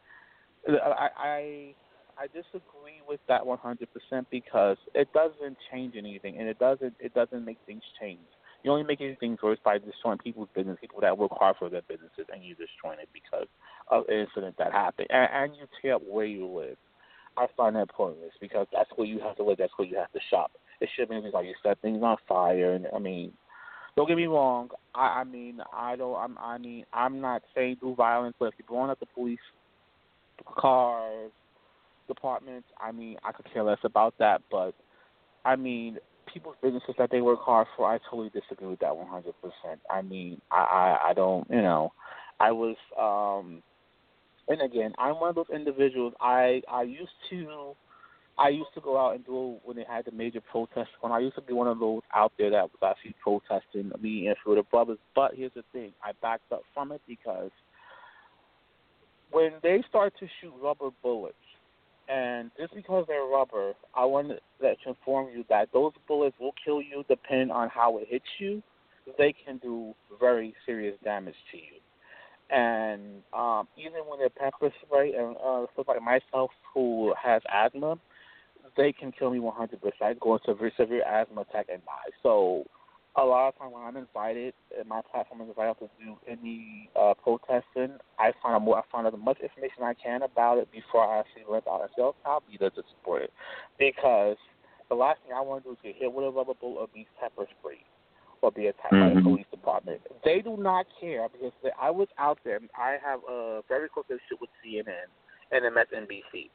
[0.68, 1.74] I I
[2.18, 7.44] I disagree with that 100% because it doesn't change anything and it doesn't it doesn't
[7.44, 8.20] make things change.
[8.62, 11.82] You're only making things worse by destroying people's business people that work hard for their
[11.82, 13.48] businesses and you're destroying it because
[13.90, 15.08] of an incident that happened.
[15.10, 16.76] And, and you tear up where you live
[17.36, 19.58] I find that pointless because that's where you have to live.
[19.58, 20.52] That's where you have to shop.
[20.80, 22.74] It should be like you set things on fire.
[22.74, 23.32] And I mean,
[23.96, 24.70] don't get me wrong.
[24.94, 26.16] I, I mean, I don't.
[26.16, 26.38] I'm.
[26.38, 29.38] I mean, I'm not saying do violence, but if you're blowing up the police
[30.44, 31.30] cars,
[32.08, 34.42] departments, I mean, I could care less about that.
[34.50, 34.74] But
[35.44, 35.98] I mean,
[36.32, 39.32] people's businesses that they work hard for, I totally disagree with that 100%.
[39.90, 41.92] I mean, I, I, I don't, you know,
[42.40, 43.62] I was, um,
[44.52, 46.14] and again, I'm one of those individuals.
[46.20, 47.74] I, I used to,
[48.38, 50.94] I used to go out and do when they had the major protests.
[51.00, 54.28] When I used to be one of those out there that was actually protesting me
[54.28, 54.98] and for the brothers.
[55.14, 57.50] But here's the thing: I backed up from it because
[59.30, 61.34] when they start to shoot rubber bullets
[62.08, 66.82] and just because they're rubber, I want to inform you that those bullets will kill
[66.82, 68.62] you depending on how it hits you.
[69.18, 71.81] They can do very serious damage to you.
[72.52, 77.98] And um, even when they're pepper spray, and uh, stuff like myself who has asthma,
[78.76, 79.70] they can kill me 100%.
[80.02, 82.12] I go into severe, severe asthma attack and die.
[82.22, 82.64] So
[83.16, 86.90] a lot of times when I'm invited, and my platform is invited to do any
[86.94, 88.78] uh, protesting, I find out more.
[88.78, 91.88] I find out as much information I can about it before I actually rent out
[91.96, 93.32] sales I'll be there to support it,
[93.78, 94.36] because
[94.90, 96.88] the last thing I want to do is get hit with a rubber bullet or
[96.92, 97.84] be pepper sprayed
[98.42, 99.14] or be attacked mm-hmm.
[99.14, 100.00] by the police department.
[100.24, 102.60] They do not care because they, I was out there.
[102.76, 105.08] I have a very close relationship with CNN
[105.52, 106.50] and MSNBC.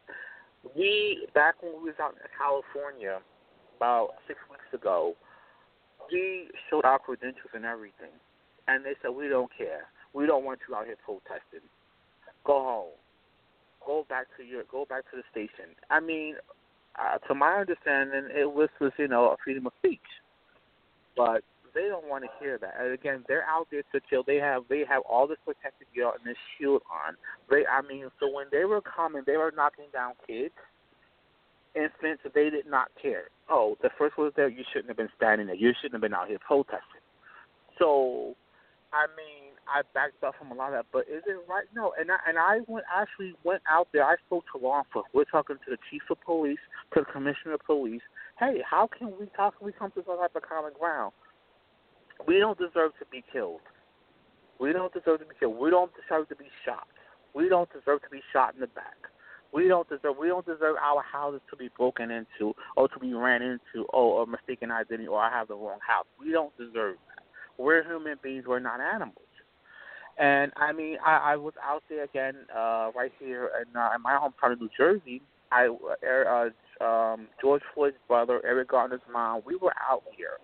[0.75, 3.19] We back when we was out in California
[3.77, 5.15] about six weeks ago
[6.11, 8.13] we showed our credentials and everything,
[8.67, 9.87] and they said we don't care.
[10.13, 11.67] We don't want you out here protesting.
[12.45, 12.95] Go home.
[13.85, 14.63] Go back to your.
[14.71, 15.75] Go back to the station.
[15.89, 16.35] I mean,
[16.97, 19.99] uh, to my understanding, it was, was you know a freedom of speech,
[21.15, 21.43] but
[21.77, 22.73] they don't want to hear that.
[22.79, 24.23] And again, they're out there to kill.
[24.25, 27.15] They have they have all this protective gear and this shield on.
[27.49, 30.53] They, I mean, so when they were coming, they were knocking down kids
[31.77, 33.29] instance, they did not care.
[33.49, 34.49] Oh, the first was there.
[34.49, 35.55] You shouldn't have been standing there.
[35.55, 37.05] You shouldn't have been out here protesting.
[37.79, 38.35] So,
[38.91, 40.85] I mean, I backed up from a lot of that.
[40.91, 41.65] But is it right?
[41.75, 41.93] No.
[41.99, 44.03] And I and I went actually went out there.
[44.03, 45.13] I spoke to law enforcement.
[45.13, 46.59] We're talking to the chief of police,
[46.93, 48.01] to the commissioner of police.
[48.39, 51.13] Hey, how can we how can we come to some type of common ground?
[52.25, 53.61] We don't deserve to be killed.
[54.59, 55.57] We don't deserve to be killed.
[55.57, 56.87] We don't deserve to be shot.
[57.33, 58.95] We don't deserve to be shot in the back.
[59.53, 63.13] We don't deserve we don't deserve our houses to be broken into or to be
[63.13, 66.05] ran into or, or mistaken identity or I have the wrong house.
[66.19, 67.23] We don't deserve that.
[67.57, 69.23] We're human beings, we're not animals.
[70.17, 74.01] And I mean, I, I was out there again, uh, right here in, uh, in
[74.01, 75.21] my hometown of New Jersey.
[75.51, 79.41] I, uh, um, George Floyd's brother, Eric Garner's mom.
[79.45, 80.37] We were out here,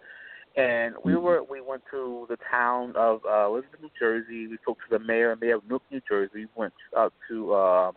[0.56, 4.48] and we were we went to the town of uh, Elizabeth, New Jersey.
[4.48, 6.32] We spoke to the mayor, mayor of Newark, New Jersey.
[6.36, 7.92] We went up to uh,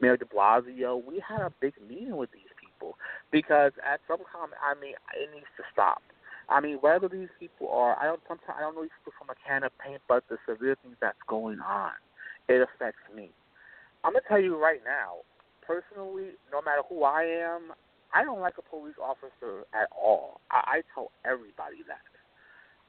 [0.00, 1.04] Mayor De Blasio.
[1.04, 2.96] We had a big meeting with these people
[3.30, 6.02] because at some time, I mean, it needs to stop.
[6.48, 9.30] I mean, whether these people are, I don't sometimes I don't know these people from
[9.30, 11.92] a can of paint, but the severe things that's going on,
[12.48, 13.30] it affects me.
[14.02, 15.22] I'm gonna tell you right now,
[15.64, 17.72] personally, no matter who I am,
[18.14, 20.40] I don't like a police officer at all.
[20.50, 22.02] I, I tell everybody that.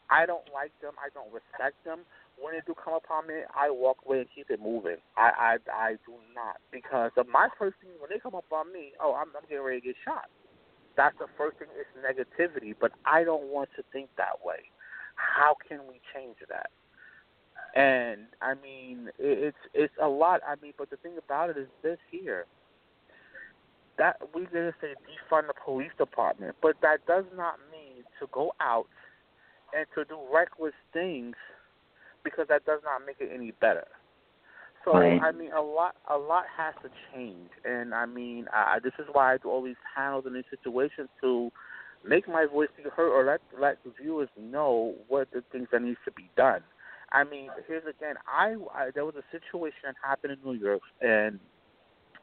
[0.10, 0.94] I don't like them.
[1.00, 2.04] I don't respect them
[2.42, 4.98] when they do come upon me, I walk away and keep it moving.
[5.18, 8.72] I I I do not because of my first thing when they come up on
[8.74, 10.26] me, oh I'm I'm getting ready to get shot.
[10.98, 14.70] That's the first thing is negativity, but I don't want to think that way.
[15.16, 16.70] How can we change that?
[17.76, 20.42] And I mean, it's it's a lot.
[20.48, 22.46] I mean, but the thing about it is this here.
[23.98, 28.54] That we didn't say defund the police department, but that does not mean to go
[28.60, 28.88] out
[29.76, 31.36] and to do reckless things
[32.24, 33.88] because that does not make it any better.
[34.86, 35.22] So right.
[35.22, 39.06] I mean, a lot a lot has to change, and I mean, I, this is
[39.12, 41.52] why I do all these panels and these situations to
[42.08, 45.84] make my voice be heard, or let let the viewers know what the things that
[45.84, 46.62] needs to be done.
[47.12, 50.82] I mean, here's again, I, I there was a situation that happened in New York,
[51.02, 51.40] and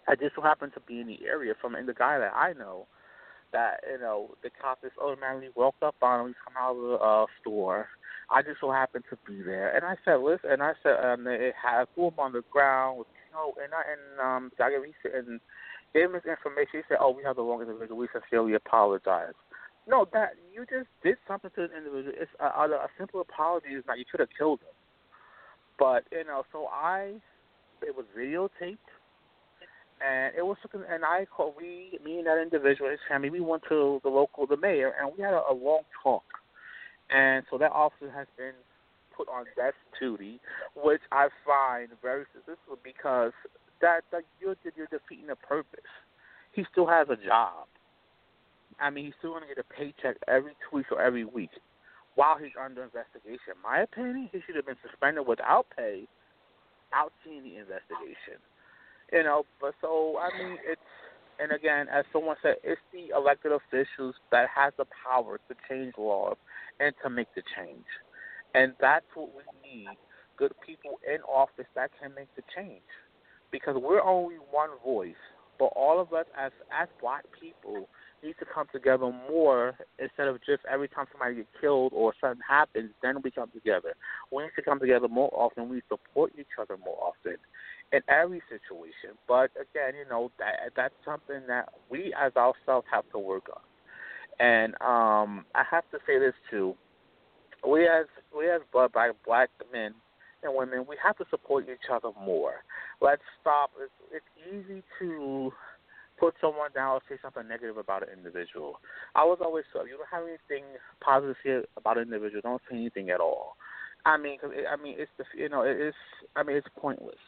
[0.09, 2.55] I just so happened to be in the area from and the guy that I
[2.55, 2.87] know
[3.53, 6.27] that you know the cop is automatically walked up on him.
[6.29, 7.89] He's come out of the uh, store
[8.31, 11.27] I just so happened to be there, and I said, listen, and I said, um,
[11.27, 14.85] it had threw him on the ground, with, know, and I and um, gave
[15.15, 15.41] and
[15.95, 16.85] gave him his information.
[16.85, 17.97] He said, oh, we have the wrong individual.
[17.97, 19.33] We sincerely apologize.
[19.89, 22.13] No, that you just did something to the individual.
[22.21, 24.77] It's a, a, a simple apology is not you could have killed him,
[25.79, 27.17] but you know, so I,
[27.81, 28.93] it was videotaped
[30.05, 30.57] and it was.
[30.91, 34.47] And I called we, me and that individual, his family, we went to the local,
[34.47, 36.25] the mayor, and we had a, a long talk.
[37.11, 38.53] And so that officer has been
[39.17, 40.41] put on desk duty,
[40.77, 43.33] which I find very suspicious because
[43.81, 45.91] that, that you're, you're defeating the purpose.
[46.53, 47.67] He still has a job.
[48.81, 51.51] I mean, he's still going to get a paycheck every two weeks or every week
[52.15, 53.55] while he's under investigation.
[53.55, 56.07] In my opinion, he should have been suspended without pay,
[56.95, 58.39] out seeing the investigation.
[59.13, 60.81] You know, but so I mean, it's
[61.41, 65.95] and again, as someone said, it's the elected officials that has the power to change
[65.97, 66.37] laws
[66.81, 67.87] and to make the change,
[68.55, 69.97] and that's what we need:
[70.37, 72.83] good people in office that can make the change,
[73.51, 75.15] because we're only one voice.
[75.59, 77.89] But all of us, as as black people,
[78.23, 82.43] need to come together more instead of just every time somebody gets killed or something
[82.47, 83.95] happens, then we come together.
[84.31, 85.69] We need to come together more often.
[85.69, 87.37] We support each other more often
[87.93, 89.17] in every situation.
[89.27, 93.63] But again, you know that that's something that we as ourselves have to work on.
[94.41, 96.75] And um, I have to say this too:
[97.67, 98.93] we as we as black
[99.25, 99.95] black men
[100.43, 102.63] and women, we have to support each other more.
[103.01, 103.71] Let's stop.
[103.83, 105.53] It's, it's easy to
[106.19, 108.81] put someone down or say something negative about an individual.
[109.15, 110.65] I was always told, you don't have anything
[111.01, 113.57] positive to say about an individual, don't say anything at all.
[114.05, 115.97] I mean, cause it, I mean, it's the you know, it's
[116.37, 117.19] I mean, it's pointless.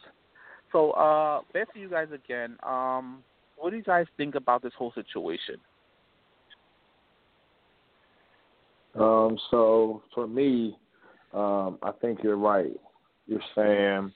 [0.71, 2.57] So, uh, back to you guys again.
[2.63, 3.23] Um,
[3.57, 5.57] what do you guys think about this whole situation?
[8.95, 10.77] Um, so for me,
[11.33, 12.75] um, I think you're right.
[13.27, 14.11] You're saying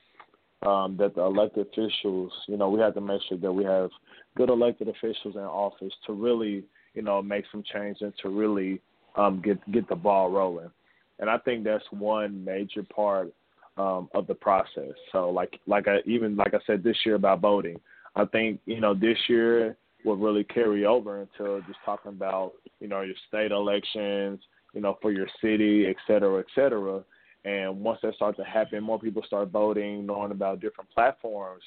[0.66, 3.90] um, that the elected officials, you know, we have to make sure that we have
[4.36, 8.82] good elected officials in office to really, you know, make some change and to really
[9.16, 10.72] um, get get the ball rolling.
[11.20, 13.32] And I think that's one major part
[13.78, 14.94] um, of the process.
[15.12, 17.80] So, like like I even like I said this year about voting,
[18.16, 22.88] I think you know this year will really carry over into just talking about you
[22.88, 24.40] know your state elections,
[24.74, 27.04] you know, for your city, et cetera, et cetera.
[27.44, 31.62] And once that starts to happen, more people start voting, knowing about different platforms,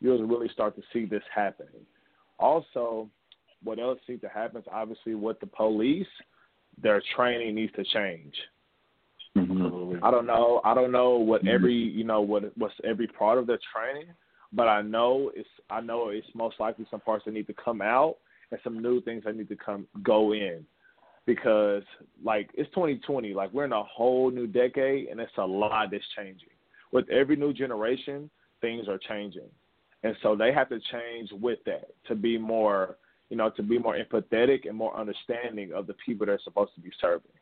[0.00, 1.86] you'll really start to see this happening.
[2.38, 3.08] Also,
[3.62, 6.06] what else needs to happen is obviously with the police,
[6.82, 8.34] their training needs to change.
[9.36, 10.04] Mm-hmm.
[10.04, 10.60] I don't know.
[10.64, 11.54] I don't know what Mm-hmm.
[11.54, 14.08] every you know what what's every part of their training,
[14.52, 17.82] but I know it's I know it's most likely some parts that need to come
[17.82, 18.16] out
[18.50, 20.64] and some new things that need to come go in
[21.26, 21.82] because
[22.22, 26.04] like it's 2020, like we're in a whole new decade and it's a lot that's
[26.16, 26.48] changing.
[26.92, 28.30] With every new generation,
[28.60, 29.48] things are changing.
[30.02, 32.96] And so they have to change with that to be more,
[33.30, 36.80] you know, to be more empathetic and more understanding of the people they're supposed to
[36.80, 37.32] be serving.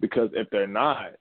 [0.00, 1.12] Because if they're not,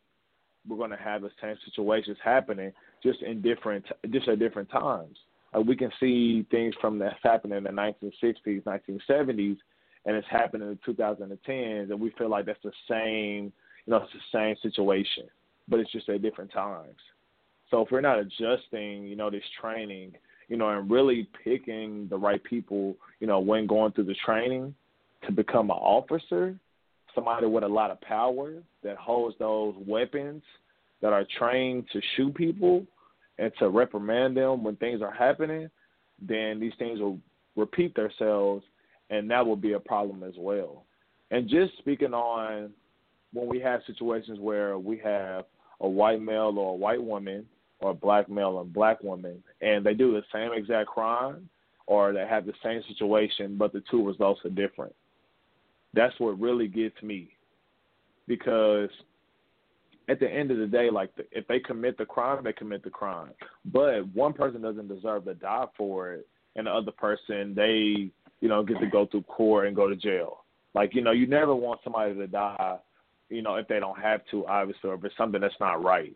[0.68, 2.72] we're going to have the same situations happening
[3.04, 5.18] just in different, just at different times.
[5.66, 9.58] We can see things from that happening in the 1960s, 1970s,
[10.06, 13.52] and it's happening in the 2010s, and we feel like that's the same,
[13.86, 15.26] you know, it's the same situation,
[15.68, 16.98] but it's just at different times.
[17.70, 20.14] So if we're not adjusting, you know, this training,
[20.48, 24.74] you know, and really picking the right people, you know, when going through the training
[25.26, 26.56] to become an officer,
[27.16, 28.54] somebody with a lot of power
[28.84, 30.44] that holds those weapons
[31.02, 32.86] that are trained to shoot people
[33.38, 35.70] and to reprimand them when things are happening,
[36.22, 37.20] then these things will
[37.56, 38.64] repeat themselves
[39.10, 40.86] and that will be a problem as well.
[41.32, 42.72] And just speaking on
[43.34, 45.46] when we have situations where we have
[45.80, 47.46] a white male or a white woman
[47.80, 51.50] or a black male and black woman and they do the same exact crime
[51.88, 54.94] or they have the same situation but the two results are different.
[55.94, 57.30] That's what really gets me
[58.28, 58.90] because
[60.10, 62.84] at the end of the day, like the, if they commit the crime, they commit
[62.84, 63.32] the crime.
[63.66, 68.50] But one person doesn't deserve to die for it, and the other person they you
[68.50, 70.44] know get to go through court and go to jail.
[70.74, 72.78] Like you know, you never want somebody to die,
[73.30, 76.16] you know, if they don't have to, obviously, or if it's something that's not right.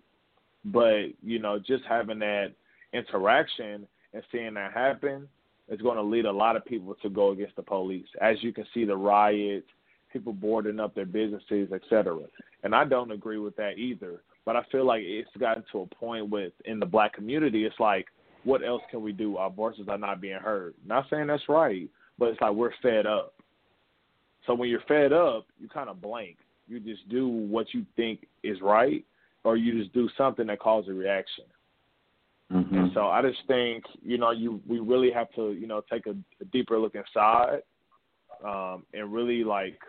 [0.66, 2.54] But you know, just having that
[2.94, 5.28] interaction and seeing that happen
[5.70, 8.08] is going to lead a lot of people to go against the police.
[8.22, 9.68] As you can see, the riots,
[10.12, 12.20] people boarding up their businesses, etc.
[12.64, 14.22] And I don't agree with that either.
[14.46, 17.80] But I feel like it's gotten to a point with in the black community, it's
[17.80, 18.06] like,
[18.44, 19.38] what else can we do?
[19.38, 20.76] Our voices are not being heard.
[20.86, 21.90] Not saying that's right,
[22.20, 23.34] but it's like we're fed up.
[24.46, 26.38] So when you're fed up, you kind of blank.
[26.68, 29.04] You just do what you think is right,
[29.44, 31.46] or you just do something that causes a reaction.
[32.52, 32.76] Mm-hmm.
[32.76, 36.06] And so I just think you know you we really have to you know take
[36.06, 37.62] a, a deeper look inside,
[38.46, 39.80] um, and really like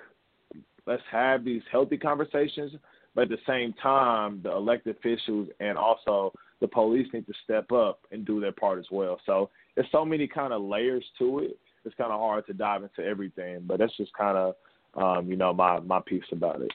[0.87, 2.73] let's have these healthy conversations.
[3.15, 7.73] But at the same time, the elected officials and also the police need to step
[7.73, 9.19] up and do their part as well.
[9.27, 11.59] So there's so many kind of layers to it.
[11.85, 14.55] It's kind of hard to dive into everything, but that's just kind of
[14.95, 16.73] um, you know my my piece about it.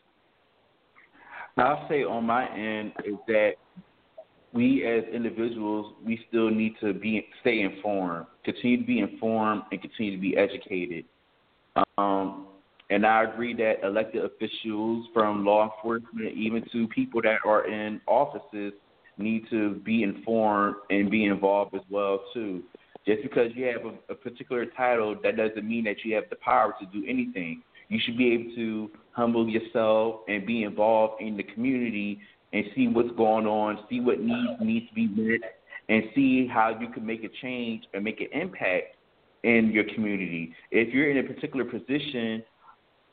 [1.57, 3.53] I'll say on my end is that
[4.53, 9.81] we as individuals we still need to be stay informed, continue to be informed, and
[9.81, 11.05] continue to be educated.
[11.97, 12.47] Um,
[12.89, 18.01] And I agree that elected officials, from law enforcement even to people that are in
[18.05, 18.73] offices,
[19.17, 22.61] need to be informed and be involved as well too.
[23.05, 26.35] Just because you have a, a particular title, that doesn't mean that you have the
[26.35, 27.63] power to do anything.
[27.87, 32.19] You should be able to humble yourself and be involved in the community
[32.53, 36.77] and see what's going on, see what needs needs to be met, and see how
[36.79, 38.95] you can make a change and make an impact
[39.43, 40.53] in your community.
[40.71, 42.43] If you're in a particular position,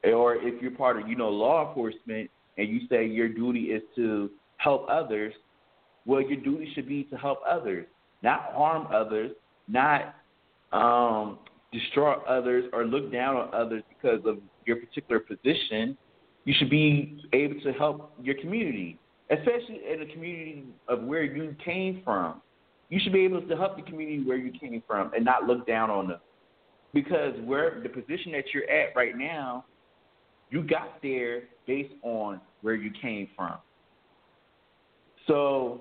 [0.04, 3.82] or if you're part of you know law enforcement, and you say your duty is
[3.96, 5.32] to help others,
[6.04, 7.86] well, your duty should be to help others,
[8.22, 9.32] not harm others,
[9.68, 10.14] not
[10.72, 11.38] um,
[11.72, 15.96] destroy others or look down on others because of your particular position.
[16.44, 18.98] You should be able to help your community,
[19.30, 22.40] especially in the community of where you came from.
[22.88, 25.66] You should be able to help the community where you came from and not look
[25.66, 26.20] down on them.
[26.94, 29.66] Because where the position that you're at right now,
[30.50, 33.56] you got there based on where you came from.
[35.26, 35.80] So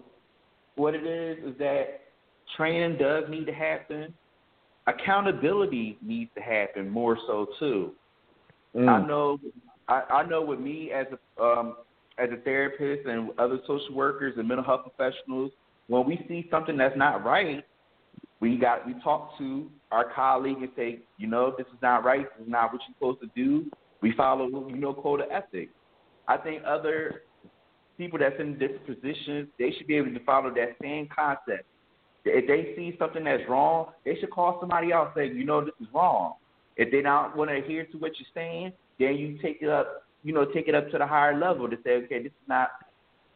[0.75, 2.01] what it is is that
[2.57, 4.13] training does need to happen.
[4.87, 7.91] Accountability needs to happen more so too.
[8.75, 8.89] Mm.
[8.89, 9.39] I know,
[9.87, 11.07] I, I know with me as
[11.39, 11.75] a um,
[12.17, 15.51] as a therapist and other social workers and mental health professionals,
[15.87, 17.63] when we see something that's not right,
[18.39, 22.25] we got we talk to our colleague and say, you know, this is not right.
[22.37, 23.69] This is not what you're supposed to do.
[24.01, 25.71] We follow, you know, code of ethics.
[26.27, 27.23] I think other
[27.97, 31.65] people that's in different positions, they should be able to follow that same concept.
[32.25, 35.61] If they see something that's wrong, they should call somebody else and say, you know,
[35.63, 36.33] this is wrong.
[36.75, 40.03] If they don't want to adhere to what you're saying, then you take it up,
[40.23, 42.69] you know, take it up to the higher level to say, okay, this is not.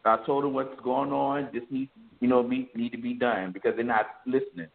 [0.04, 1.48] I told them what's going on.
[1.52, 4.66] This needs, you know, be, need to be done because they're not listening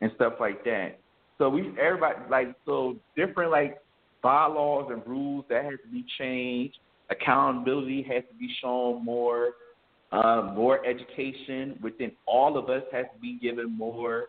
[0.00, 0.98] and stuff like that.
[1.38, 3.78] So we, everybody, like, so different like
[4.22, 6.78] bylaws and rules that has to be changed
[7.10, 9.52] accountability has to be shown more.
[10.12, 14.26] Uh, more education within all of us has to be given more.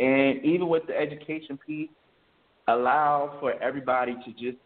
[0.00, 1.90] And even with the education piece,
[2.66, 4.58] allow for everybody to just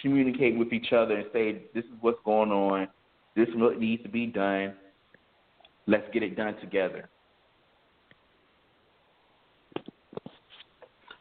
[0.00, 2.88] communicate with each other and say, this is what's going on.
[3.36, 4.74] This is what needs to be done.
[5.86, 7.08] Let's get it done together.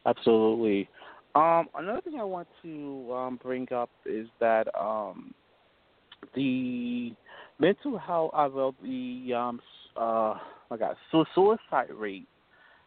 [0.05, 0.89] Absolutely.
[1.35, 5.33] Um, another thing I want to um, bring up is that um,
[6.35, 7.13] the
[7.59, 9.59] mental health, uh, well, the um,
[9.95, 10.35] uh,
[10.69, 12.27] my God, so suicide rate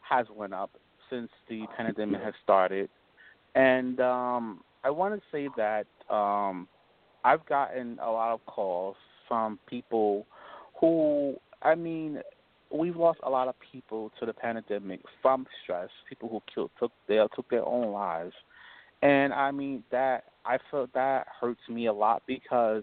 [0.09, 0.70] has went up
[1.09, 2.91] since the pandemic has started,
[3.55, 6.68] and um, I want to say that um,
[7.24, 10.26] I've gotten a lot of calls from people
[10.78, 12.20] who, I mean,
[12.70, 15.89] we've lost a lot of people to the pandemic from stress.
[16.09, 18.35] People who killed took their took their own lives,
[19.03, 22.82] and I mean that I felt that hurts me a lot because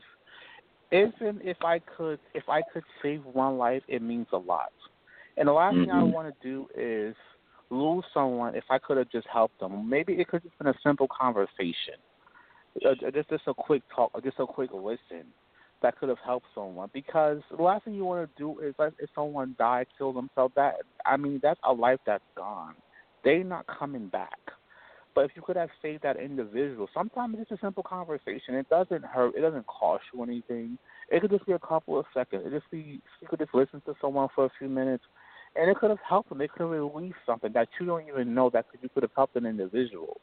[0.92, 4.72] even if I could if I could save one life, it means a lot.
[5.38, 5.84] And the last mm-hmm.
[5.84, 6.12] thing I mm-hmm.
[6.12, 7.16] want to do is
[7.72, 9.90] lose someone if I could have just helped them.
[9.90, 11.96] Maybe it could have been a simple conversation,
[12.86, 15.26] uh, just just a quick talk, just a quick listen
[15.82, 16.90] that could have helped someone.
[16.94, 20.54] Because the last thing you want to do is let if someone die, kill themselves.
[20.56, 22.76] That I mean, that's a life that's gone.
[23.24, 24.40] They're not coming back.
[25.14, 28.56] But if you could have saved that individual, sometimes it's a simple conversation.
[28.56, 29.36] It doesn't hurt.
[29.36, 30.78] It doesn't cost you anything.
[31.10, 32.44] It could just be a couple of seconds.
[32.46, 35.04] It just be you could just listen to someone for a few minutes,
[35.56, 36.42] and it could have helped them.
[36.42, 39.36] It could have released something that you don't even know that you could have helped
[39.36, 40.22] an individual.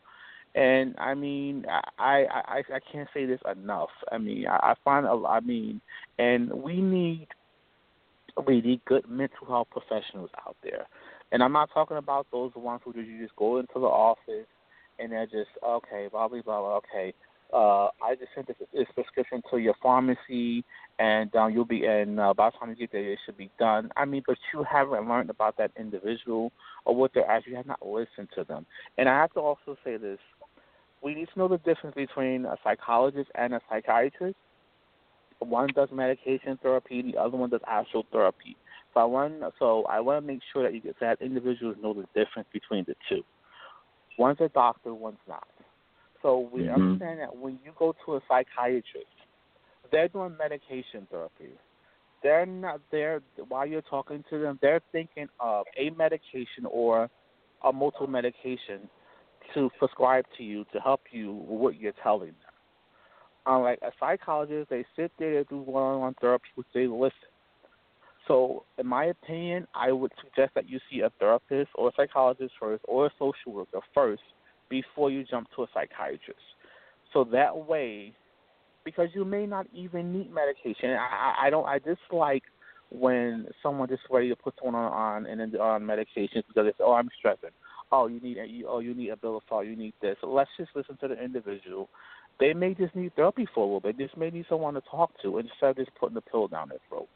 [0.54, 1.66] And I mean,
[1.98, 3.90] I I I can't say this enough.
[4.10, 5.80] I mean, I, I find a, I mean,
[6.18, 7.28] and we need
[8.46, 10.86] we need good mental health professionals out there.
[11.32, 14.46] And I'm not talking about those ones who just you just go into the office
[14.98, 16.76] and they're just okay, blah blah blah.
[16.76, 17.12] Okay,
[17.52, 20.64] uh, I just sent this, prescription to your pharmacy,
[20.98, 23.50] and um, you'll be and uh, by the time you get there, it should be
[23.58, 23.90] done.
[23.96, 26.52] I mean, but you haven't learned about that individual
[26.84, 27.52] or what they're actually.
[27.52, 28.66] You have not listened to them.
[28.98, 30.18] And I have to also say this:
[31.02, 34.36] we need to know the difference between a psychologist and a psychiatrist.
[35.38, 38.56] One does medication therapy, the other one does actual therapy.
[38.92, 41.94] So I want so I want to make sure that you get that individuals know
[41.94, 43.22] the difference between the two.
[44.18, 45.46] One's a doctor, one's not.
[46.22, 46.74] So we mm-hmm.
[46.74, 49.06] understand that when you go to a psychiatrist,
[49.90, 51.52] they're doing medication therapy.
[52.22, 54.58] They're not there while you're talking to them.
[54.60, 57.08] They're thinking of a medication or
[57.64, 58.88] a multiple medication
[59.54, 62.34] to prescribe to you to help you with what you're telling them.
[63.46, 67.12] Unlike a psychologist, they sit there, they do one-on-one therapy, which they listen.
[68.26, 72.52] So, in my opinion, I would suggest that you see a therapist or a psychologist
[72.60, 74.20] first or a social worker first
[74.68, 76.40] before you jump to a psychiatrist.
[77.12, 78.12] So that way,
[78.84, 80.90] because you may not even need medication.
[80.90, 81.66] I, I don't.
[81.66, 82.42] I dislike
[82.90, 86.92] when someone just ready to put someone on on and on medications because it's oh
[86.92, 87.50] I'm stressing.
[87.92, 90.16] Oh you need a, oh you need a bill Abilify, you need this.
[90.22, 91.88] Let's just listen to the individual.
[92.40, 93.98] They may just need therapy for a little bit.
[93.98, 96.68] They just may need someone to talk to instead of just putting the pill down
[96.68, 97.08] their throat.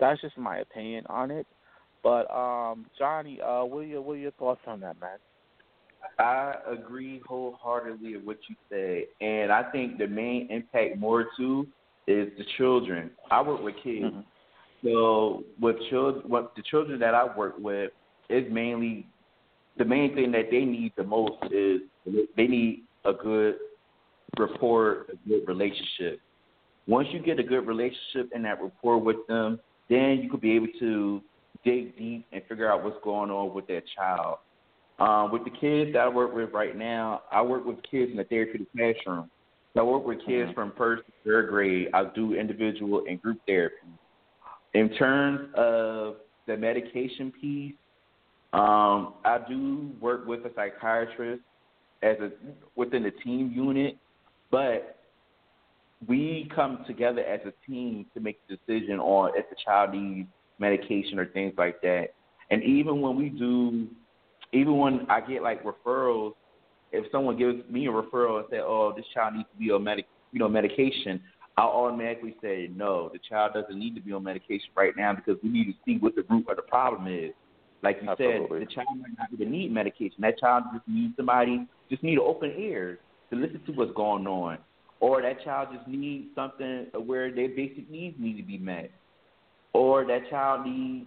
[0.00, 1.46] That's just my opinion on it.
[2.02, 5.18] But um, Johnnie, uh, what are your what are your thoughts on that, man?
[6.18, 11.66] I agree wholeheartedly with what you said, and I think the main impact more too
[12.06, 13.10] is the children.
[13.30, 14.20] I work with kids, mm-hmm.
[14.86, 17.90] so with children, what the children that I work with
[18.28, 19.06] is mainly
[19.76, 21.80] the main thing that they need the most is
[22.36, 23.56] they need a good
[24.38, 26.20] rapport, a good relationship.
[26.86, 30.52] Once you get a good relationship and that rapport with them, then you could be
[30.52, 31.20] able to
[31.64, 34.38] dig deep and figure out what's going on with that child.
[34.98, 38.16] Um, with the kids that I work with right now, I work with kids in
[38.16, 39.30] the therapeutic classroom.
[39.74, 40.54] So I work with kids mm-hmm.
[40.54, 41.88] from first to third grade.
[41.92, 43.88] I do individual and group therapy.
[44.74, 46.16] In terms of
[46.46, 47.74] the medication piece,
[48.52, 51.42] um, I do work with a psychiatrist
[52.02, 52.30] as a
[52.76, 53.96] within the team unit,
[54.50, 55.00] but
[56.06, 60.28] we come together as a team to make the decision on if the child needs
[60.58, 62.08] medication or things like that.
[62.50, 63.88] And even when we do,
[64.54, 66.34] even when I get like referrals,
[66.92, 69.82] if someone gives me a referral and say, "Oh, this child needs to be on
[69.84, 71.20] medic, you know, medication,"
[71.56, 75.42] I'll automatically say, "No, the child doesn't need to be on medication right now because
[75.42, 77.32] we need to see what the root of the problem is."
[77.82, 78.60] Like you Absolutely.
[78.60, 80.16] said, the child might not even need medication.
[80.20, 83.00] That child just needs somebody, just need open ear
[83.30, 84.58] to listen to what's going on,
[85.00, 88.90] or that child just needs something where their basic needs need to be met
[89.74, 91.06] or that child needs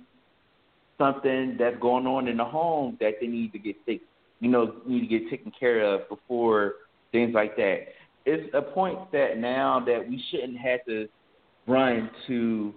[0.98, 4.06] something that's going on in the home that they need to get fixed,
[4.40, 6.74] you know, need to get taken care of before
[7.12, 7.80] things like that.
[8.26, 11.08] It's a point that now that we shouldn't have to
[11.68, 12.74] run to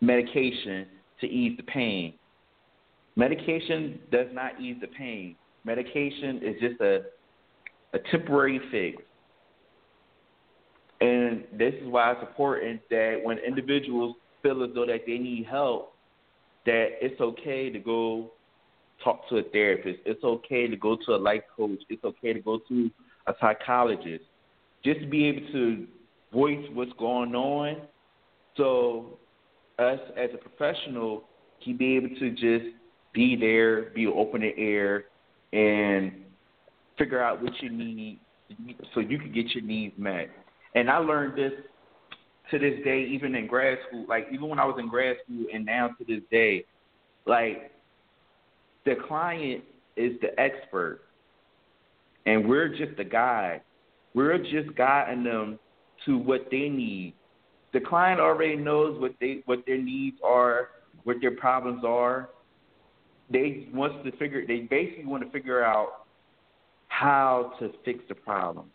[0.00, 0.86] medication
[1.20, 2.14] to ease the pain.
[3.16, 5.36] Medication does not ease the pain.
[5.64, 7.02] Medication is just a
[7.94, 9.02] a temporary fix.
[11.00, 15.46] And this is why it's important that when individuals feel as though that they need
[15.46, 15.93] help,
[16.66, 18.32] that it's okay to go
[19.02, 20.00] talk to a therapist.
[20.06, 21.80] It's okay to go to a life coach.
[21.88, 22.90] It's okay to go to
[23.26, 24.24] a psychologist.
[24.84, 25.86] Just to be able to
[26.32, 27.82] voice what's going on
[28.56, 29.18] so
[29.78, 31.24] us as a professional
[31.62, 32.76] can be able to just
[33.12, 35.04] be there, be open to air,
[35.52, 36.12] and
[36.98, 38.20] figure out what you need
[38.94, 40.28] so you can get your needs met.
[40.74, 41.52] And I learned this
[42.50, 45.46] to this day, even in grad school, like even when I was in grad school
[45.52, 46.64] and now to this day,
[47.26, 47.72] like
[48.84, 49.64] the client
[49.96, 51.00] is the expert
[52.26, 53.62] and we're just the guide.
[54.14, 55.58] We're just guiding them
[56.06, 57.14] to what they need.
[57.72, 60.68] The client already knows what they what their needs are,
[61.04, 62.28] what their problems are.
[63.30, 66.04] They wants to figure they basically want to figure out
[66.88, 68.70] how to fix the problem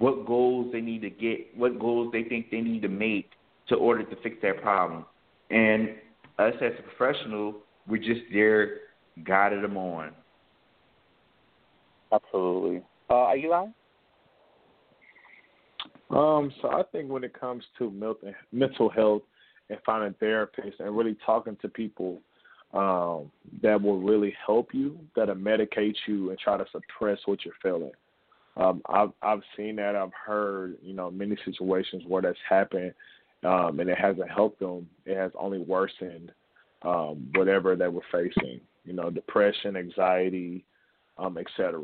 [0.00, 3.30] what goals they need to get, what goals they think they need to make
[3.68, 5.04] to order to fix that problem.
[5.50, 5.90] And
[6.38, 8.78] us as a professional, we're just there
[9.24, 10.12] guiding them on.
[12.10, 12.82] Absolutely.
[13.10, 13.66] Uh, Eli?
[16.08, 17.90] Um, so I think when it comes to
[18.52, 19.22] mental health
[19.68, 22.22] and finding therapists and really talking to people
[22.72, 23.30] um,
[23.62, 27.92] that will really help you, that'll medicate you and try to suppress what you're feeling.
[28.56, 29.96] Um, I've I've seen that.
[29.96, 32.94] I've heard you know many situations where that's happened,
[33.44, 34.88] um, and it hasn't helped them.
[35.06, 36.32] It has only worsened
[36.82, 38.60] um, whatever they were facing.
[38.84, 40.64] You know, depression, anxiety,
[41.18, 41.80] um, etc.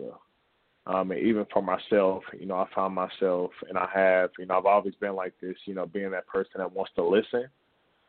[0.87, 4.57] Um, and even for myself, you know, I found myself, and I have, you know,
[4.57, 5.57] I've always been like this.
[5.67, 7.49] You know, being that person that wants to listen,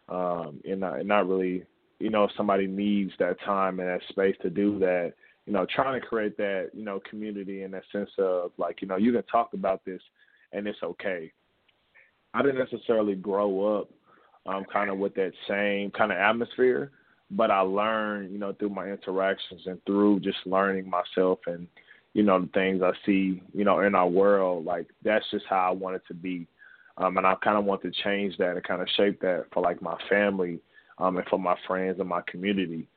[0.09, 1.63] um, and not, and not really,
[1.99, 5.13] you know, if somebody needs that time and that space to do that
[5.47, 8.87] you know, trying to create that, you know, community in that sense of like, you
[8.87, 10.01] know, you can talk about this
[10.51, 11.31] and it's okay.
[12.33, 13.89] I didn't necessarily grow up
[14.45, 16.91] um, kind of with that same kind of atmosphere,
[17.31, 21.65] but I learned, you know, through my interactions and through just learning myself and,
[22.13, 25.69] you know, the things I see, you know, in our world, like that's just how
[25.69, 26.45] I want it to be.
[26.97, 29.63] Um, and I kind of want to change that and kind of shape that for
[29.63, 30.59] like my family
[30.97, 32.89] um, and for my friends and my community.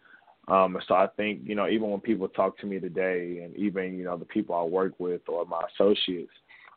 [0.51, 3.97] Um, so I think, you know, even when people talk to me today and even,
[3.97, 6.33] you know, the people I work with or my associates,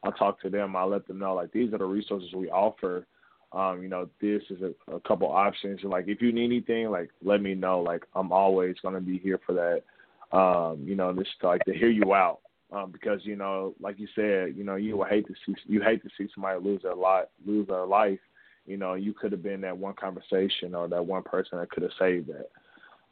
[0.06, 3.08] I talk to them, I let them know like these are the resources we offer.
[3.52, 5.80] Um, you know, this is a, a couple options.
[5.82, 7.82] And like if you need anything, like let me know.
[7.82, 10.38] Like I'm always gonna be here for that.
[10.38, 12.40] Um, you know, just like to hear you out.
[12.74, 15.82] um, because you know, like you said, you know, you would hate to see you
[15.82, 18.20] hate to see somebody lose their life, lose their life.
[18.66, 21.84] You know, you could have been that one conversation or that one person that could
[21.84, 22.50] have saved that.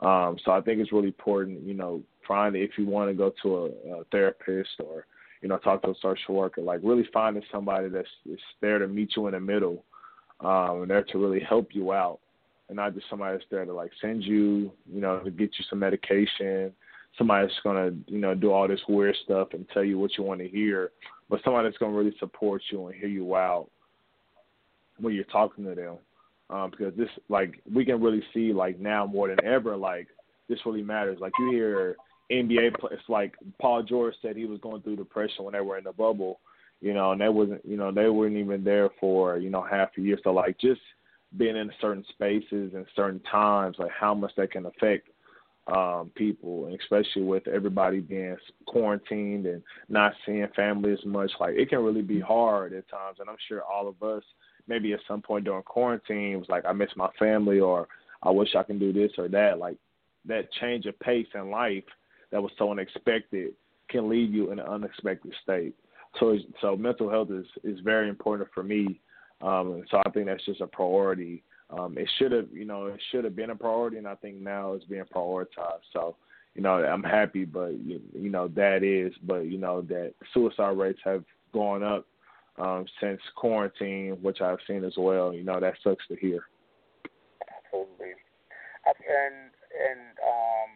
[0.02, 3.34] Um, so I think it's really important, you know, find if you want to go
[3.44, 5.06] to a, a therapist or
[5.42, 8.88] you know talk to a social worker, like really finding somebody that's is there to
[8.88, 9.84] meet you in the middle,
[10.40, 12.20] um, and there to really help you out,
[12.70, 15.66] and not just somebody that's there to like send you, you know, to get you
[15.70, 16.72] some medication,
[17.18, 20.24] somebody that's gonna you know do all this weird stuff and tell you what you
[20.24, 20.92] want to hear,
[21.30, 23.68] but somebody that's gonna really support you and hear you out
[25.00, 25.98] when you're talking to them.
[26.52, 30.08] Um, because this like we can really see like now more than ever like
[30.50, 31.18] this really matters.
[31.22, 31.96] Like you hear
[32.32, 35.86] NBA players like Paul George said he was going through depression when they were in
[35.86, 36.42] the bubble,
[36.82, 39.90] you know, and they wasn't you know they weren't even there for you know half
[39.98, 40.18] a year.
[40.24, 40.82] So like just
[41.38, 45.08] being in certain spaces and certain times, like how much that can affect
[45.74, 48.36] um, people, and especially with everybody being
[48.66, 51.32] quarantined and not seeing family as much.
[51.40, 54.24] Like it can really be hard at times, and I'm sure all of us
[54.68, 57.88] maybe at some point during quarantine it was like I miss my family or
[58.24, 59.60] I wish I can do this or that.
[59.60, 59.78] Like
[60.26, 61.84] that change of pace in life
[62.32, 63.54] that was so unexpected
[63.90, 65.76] can leave you in an unexpected state.
[66.20, 69.00] So so mental health is is very important for me.
[69.42, 71.44] Um, so I think that's just a priority
[71.78, 74.42] um, it should have, you know, it should have been a priority, and I think
[74.42, 75.88] now it's being prioritized.
[75.94, 76.16] So,
[76.54, 80.78] you know, I'm happy, but you, you know that is, but you know that suicide
[80.78, 82.06] rates have gone up
[82.62, 85.34] um, since quarantine, which I've seen as well.
[85.34, 86.46] You know, that sucks to hear.
[87.66, 88.14] Absolutely,
[88.86, 90.72] and and um,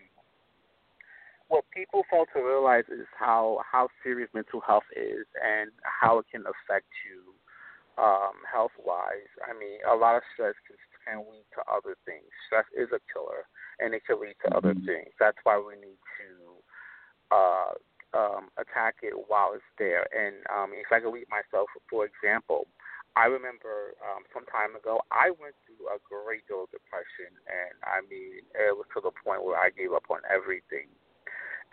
[1.47, 6.25] what people fail to realize is how how serious mental health is and how it
[6.31, 7.33] can affect you
[8.01, 9.31] um, health wise.
[9.45, 12.25] I mean, a lot of stress can, can lead to other things.
[12.47, 13.45] Stress is a killer,
[13.79, 14.57] and it can lead to mm-hmm.
[14.57, 15.13] other things.
[15.19, 16.29] That's why we need to
[17.29, 17.71] uh,
[18.15, 20.07] um, attack it while it's there.
[20.15, 22.65] And um, if I could lead myself, for example,
[23.19, 27.75] I remember um, some time ago I went through a great deal of depression, and
[27.83, 30.87] I mean, it was to the point where I gave up on everything.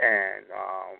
[0.02, 0.98] And um,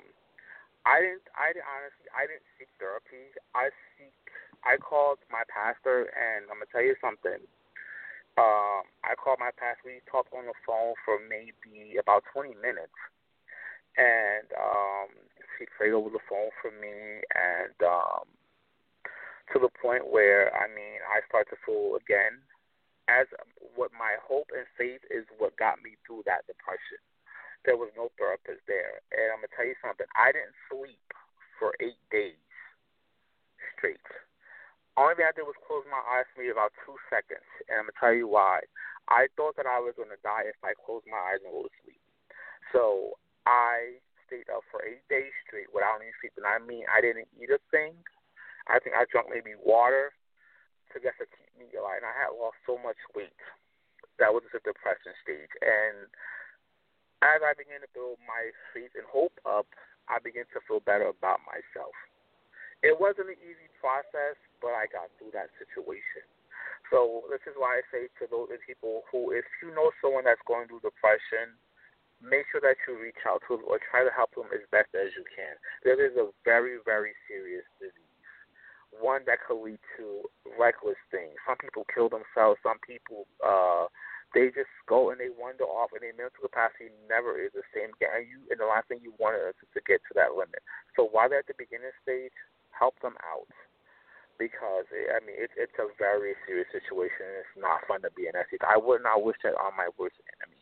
[0.86, 1.26] I didn't.
[1.34, 2.06] I didn't honestly.
[2.14, 3.34] I didn't seek therapy.
[3.54, 4.14] I seek
[4.62, 7.42] I called my pastor, and I'm gonna tell you something.
[8.38, 9.90] Um, I called my pastor.
[9.90, 12.94] We talked on the phone for maybe about 20 minutes,
[13.96, 15.10] and um,
[15.56, 18.26] she prayed over the phone for me, and um,
[19.52, 22.40] to the point where I mean, I start to feel again
[23.10, 23.26] as
[23.74, 27.02] what my hope and faith is what got me through that depression.
[27.66, 30.06] There was no therapist there, and I'm gonna tell you something.
[30.18, 31.06] I didn't sleep
[31.58, 32.38] for eight days
[33.76, 34.02] straight.
[34.98, 37.86] Only thing I did was close my eyes for maybe about two seconds, and I'm
[37.86, 38.66] gonna tell you why.
[39.08, 41.74] I thought that I was gonna die if I closed my eyes and go to
[41.82, 42.02] sleep.
[42.74, 43.16] So
[43.46, 47.28] I stayed up for eight days straight without any sleep, and I mean I didn't
[47.36, 47.96] eat a thing.
[48.70, 50.14] I think I drank maybe water
[50.92, 53.34] to just to keep me alive, and I had lost so much weight.
[54.20, 56.06] That was a depression stage, and
[57.22, 59.70] as I began to build my faith and hope up,
[60.10, 61.94] I began to feel better about myself.
[62.82, 66.26] It wasn't an easy process, but I got through that situation.
[66.90, 70.42] So this is why I say to those people who, if you know someone that's
[70.50, 71.54] going through depression,
[72.22, 74.94] make sure that you reach out to them or try to help them as best
[74.94, 75.58] as you can.
[75.82, 78.30] There is a very, very serious disease,
[78.94, 81.34] one that could lead to reckless things.
[81.42, 82.62] Some people kill themselves.
[82.62, 83.90] Some people, uh,
[84.32, 87.92] they just go and they wander off, and their mental capacity never is the same.
[88.00, 90.62] And you, and the last thing you want is to get to that limit.
[90.96, 92.32] So while they're at the beginning stage,
[92.72, 93.50] help them out
[94.40, 97.28] because it, I mean it, it's a very serious situation.
[97.44, 100.16] It's not fun to be in that I would not wish that on my worst
[100.40, 100.61] enemy.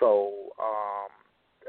[0.00, 1.12] So um,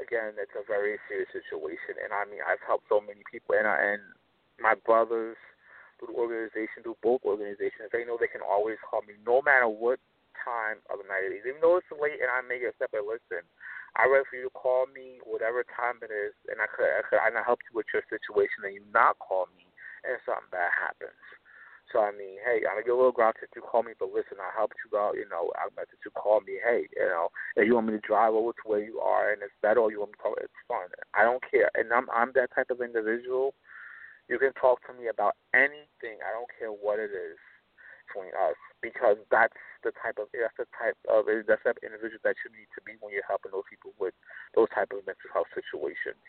[0.00, 3.68] again, it's a very serious situation, and I mean I've helped so many people, and
[3.68, 4.02] I, and
[4.56, 5.36] my brothers
[6.00, 9.68] through the organization, through both organizations, they know they can always call me no matter
[9.68, 10.02] what
[10.42, 11.46] time of the night it is.
[11.46, 13.46] Even though it's late and I may get step and listen,
[13.94, 17.04] I'd rather for you to call me whatever time it is, and I could, I
[17.04, 19.68] could, I help you with your situation, and you not call me,
[20.02, 21.20] and something bad happens.
[21.92, 24.08] So I mean, hey, I'm gonna get a little grouchy if you call me, but
[24.08, 25.20] listen, I helped you out.
[25.20, 26.56] You know, I'm glad that you call me.
[26.56, 29.44] Hey, you know, if you want me to drive over to where you are and
[29.44, 30.88] it's better, or you want me to call, it's fun.
[31.12, 33.52] I don't care, and I'm I'm that type of individual.
[34.32, 36.24] You can talk to me about anything.
[36.24, 37.36] I don't care what it is
[38.08, 41.84] between us because that's the type of that's the type of that's the type of
[41.84, 44.16] individual that you need to be when you're helping those people with
[44.56, 46.24] those type of mental health situations.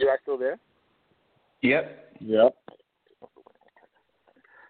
[0.00, 0.56] You guys still there?
[1.64, 2.12] Yep.
[2.20, 2.54] Yep.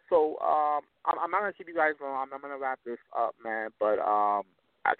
[0.08, 2.14] So um, I'm, I'm not gonna keep you guys long.
[2.14, 3.70] I'm, I'm gonna wrap this up, man.
[3.80, 4.42] But um,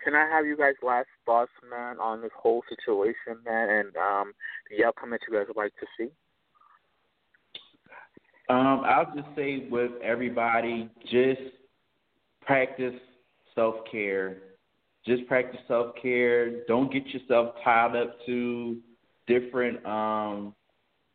[0.02, 4.32] can I have you guys' last thoughts, man, on this whole situation, man, and um,
[4.76, 6.10] the outcome that you guys would like to see?
[8.48, 11.42] Um, I'll just say with everybody, just
[12.42, 12.94] practice
[13.54, 14.38] self care.
[15.06, 16.64] Just practice self care.
[16.66, 18.78] Don't get yourself tied up to
[19.28, 20.54] different um,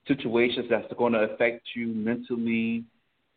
[0.10, 2.84] situations that's going to affect you mentally,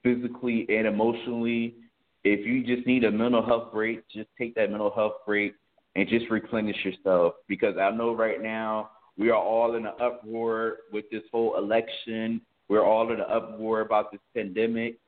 [0.02, 1.76] physically, and emotionally.
[2.24, 5.54] If you just need a mental health break, just take that mental health break
[5.94, 7.34] and just replenish yourself.
[7.46, 12.40] Because I know right now we are all in an uproar with this whole election.
[12.68, 14.98] We're all in an uproar about this pandemic.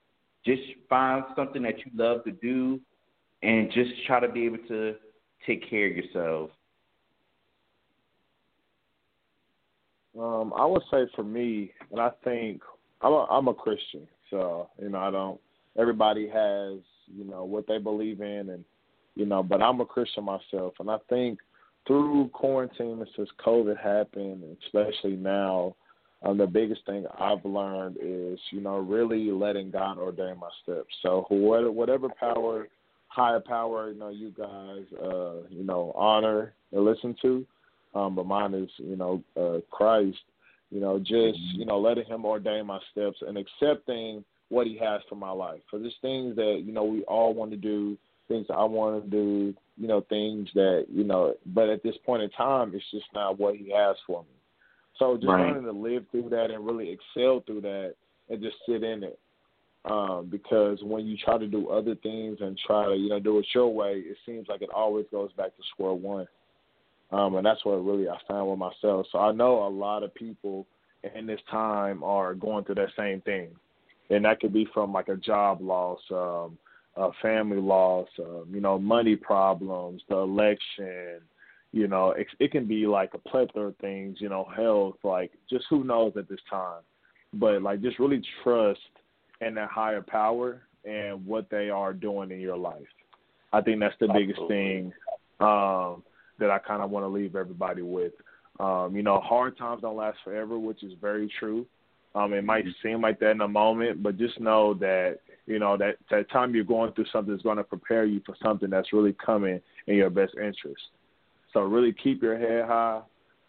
[0.45, 2.79] Just find something that you love to do
[3.43, 4.97] and just try to be able to
[5.47, 6.51] take care of yourself.
[10.19, 12.63] Um, I would say for me, and I think
[13.03, 15.41] I'm a, I'm a Christian, so you know I don't.
[15.77, 18.65] Everybody has you know what they believe in, and
[19.17, 21.39] you know, but I'm a Christian myself, and I think
[21.87, 25.77] through quarantine and since COVID happened, especially now,
[26.23, 30.95] um, the biggest thing I've learned is you know really letting God ordain my steps.
[31.03, 32.69] So whatever, whatever power,
[33.09, 37.45] higher power, you know, you guys, uh, you know, honor and listen to
[37.95, 40.19] um, but mine is you know uh, Christ.
[40.71, 41.61] You know, just mm-hmm.
[41.61, 45.61] you know letting Him ordain my steps and accepting what He has for my life.
[45.71, 47.97] For there's things that you know we all want to do,
[48.29, 51.35] things I want to do, you know, things that you know.
[51.47, 54.29] But at this point in time, it's just not what He has for me.
[54.99, 55.41] So just right.
[55.41, 57.95] learning to live through that and really excel through that
[58.29, 59.19] and just sit in it.
[59.85, 63.39] Um, because when you try to do other things and try to, you know, do
[63.39, 66.27] it your way, it seems like it always goes back to square one.
[67.13, 69.07] Um, and that's what really I found with myself.
[69.13, 70.67] So I know a lot of people
[71.15, 73.49] in this time are going through that same thing,
[74.11, 76.59] and that could be from like a job loss, um,
[76.97, 81.21] a family loss, um, you know, money problems, the election.
[81.73, 84.19] You know, it, it can be like a plethora of things.
[84.21, 86.83] You know, health, like just who knows at this time.
[87.33, 88.81] But like, just really trust
[89.41, 92.83] in that higher power and what they are doing in your life.
[93.53, 94.93] I think that's the biggest thing.
[95.41, 96.03] Um,
[96.39, 98.13] that I kind of want to leave everybody with.
[98.61, 101.67] Um, you know, hard times don't last forever, which is very true.
[102.15, 105.77] Um, it might seem like that in a moment, but just know that you know
[105.77, 108.93] that that time you're going through something is going to prepare you for something that's
[108.93, 110.83] really coming in your best interest.
[111.53, 113.01] So really keep your head high,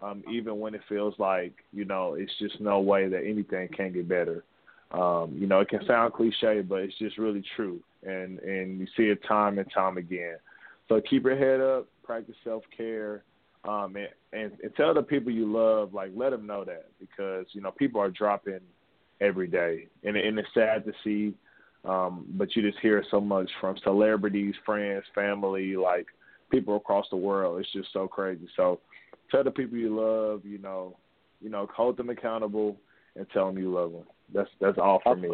[0.02, 3.94] um, even when it feels like you know it's just no way that anything can
[3.94, 4.44] get better.
[4.92, 8.88] Um, you know, it can sound cliche, but it's just really true, and and you
[8.98, 10.38] see it time and time again.
[10.90, 13.24] So keep your head up, practice self care,
[13.68, 17.46] um, and, and and tell the people you love, like let them know that because
[17.52, 18.60] you know people are dropping
[19.22, 21.34] every day, and and it's sad to see,
[21.84, 26.08] um, but you just hear so much from celebrities, friends, family, like
[26.52, 27.60] people across the world.
[27.60, 28.48] It's just so crazy.
[28.56, 28.80] So
[29.32, 30.98] tell the people you love, you know,
[31.42, 32.78] you know, hold them accountable
[33.16, 34.04] and tell them you love them.
[34.34, 35.30] That's that's all for me.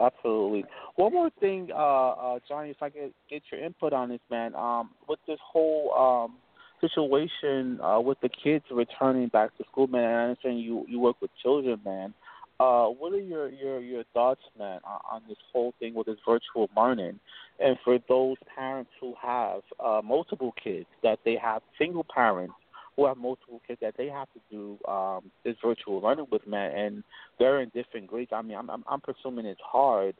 [0.00, 0.64] Absolutely.
[0.96, 4.54] One more thing, uh, uh, Johnnie, if I could get your input on this, man.
[4.54, 6.36] Um, with this whole um,
[6.80, 10.04] situation uh, with the kids returning back to school, man.
[10.04, 12.14] I understand you you work with children, man.
[12.60, 16.18] Uh, what are your your your thoughts, man, on, on this whole thing with this
[16.26, 17.18] virtual learning?
[17.60, 22.54] And for those parents who have uh, multiple kids, that they have single parents
[22.98, 26.76] who have multiple kids that they have to do um, this virtual learning with, man,
[26.76, 27.04] and
[27.38, 28.32] they're in different grades.
[28.34, 30.16] I mean, I'm, I'm, presuming it's hard,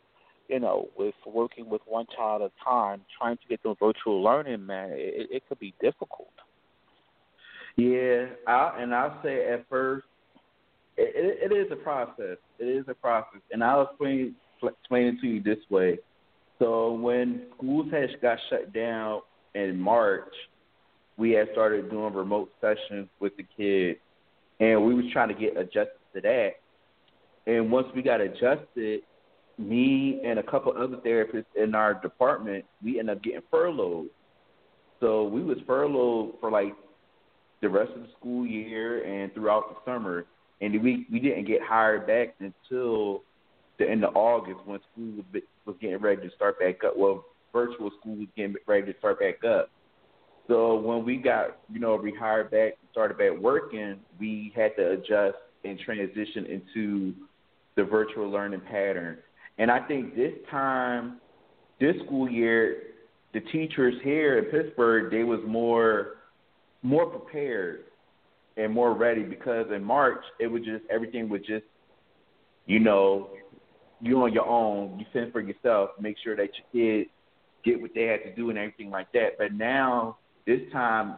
[0.46, 4.22] you know, with working with one child at a time, trying to get them virtual
[4.22, 4.90] learning, man.
[4.92, 6.30] It, it could be difficult.
[7.74, 10.06] Yeah, I, and I'll say at first,
[10.96, 12.36] it, it, it is a process.
[12.60, 15.98] It is a process, and I'll explain explain it to you this way.
[16.60, 19.22] So when schools had got shut down
[19.56, 20.32] in March,
[21.18, 23.98] we had started doing remote sessions with the kids,
[24.60, 26.52] and we was trying to get adjusted to that.
[27.46, 29.00] And once we got adjusted,
[29.58, 34.08] me and a couple other therapists in our department, we ended up getting furloughed.
[35.00, 36.74] So we was furloughed for like
[37.60, 40.24] the rest of the school year and throughout the summer,
[40.60, 43.22] and we we didn't get hired back until
[43.78, 45.24] the end of August when school
[45.66, 46.96] was getting ready to start back up.
[46.96, 49.70] Well, virtual school was getting ready to start back up.
[50.48, 55.36] So when we got, you know, rehired back, started back working, we had to adjust
[55.64, 57.12] and transition into
[57.76, 59.18] the virtual learning pattern.
[59.58, 61.20] And I think this time,
[61.80, 62.82] this school year,
[63.34, 66.14] the teachers here in Pittsburgh, they was more
[66.82, 67.84] more prepared
[68.56, 71.64] and more ready because in March it was just everything was just,
[72.66, 73.30] you know,
[74.00, 77.10] you on your own, you fend for yourself, make sure that your kids
[77.64, 79.30] get what they had to do and everything like that.
[79.38, 80.18] But now
[80.48, 81.16] this time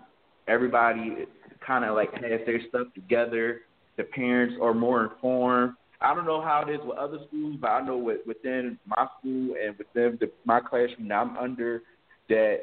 [0.49, 1.24] everybody
[1.64, 3.62] kind of like has their stuff together.
[3.97, 5.74] The parents are more informed.
[6.01, 9.07] I don't know how it is with other schools, but I know with, within my
[9.18, 11.83] school and within the, my classroom that I'm under,
[12.28, 12.61] that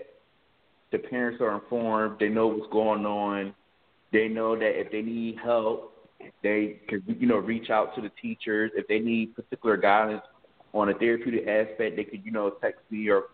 [0.91, 2.17] the parents are informed.
[2.19, 3.53] They know what's going on.
[4.11, 5.93] They know that if they need help,
[6.43, 8.71] they can you know reach out to the teachers.
[8.75, 10.23] If they need particular guidance
[10.73, 13.25] on a therapeutic aspect, they could you know text me or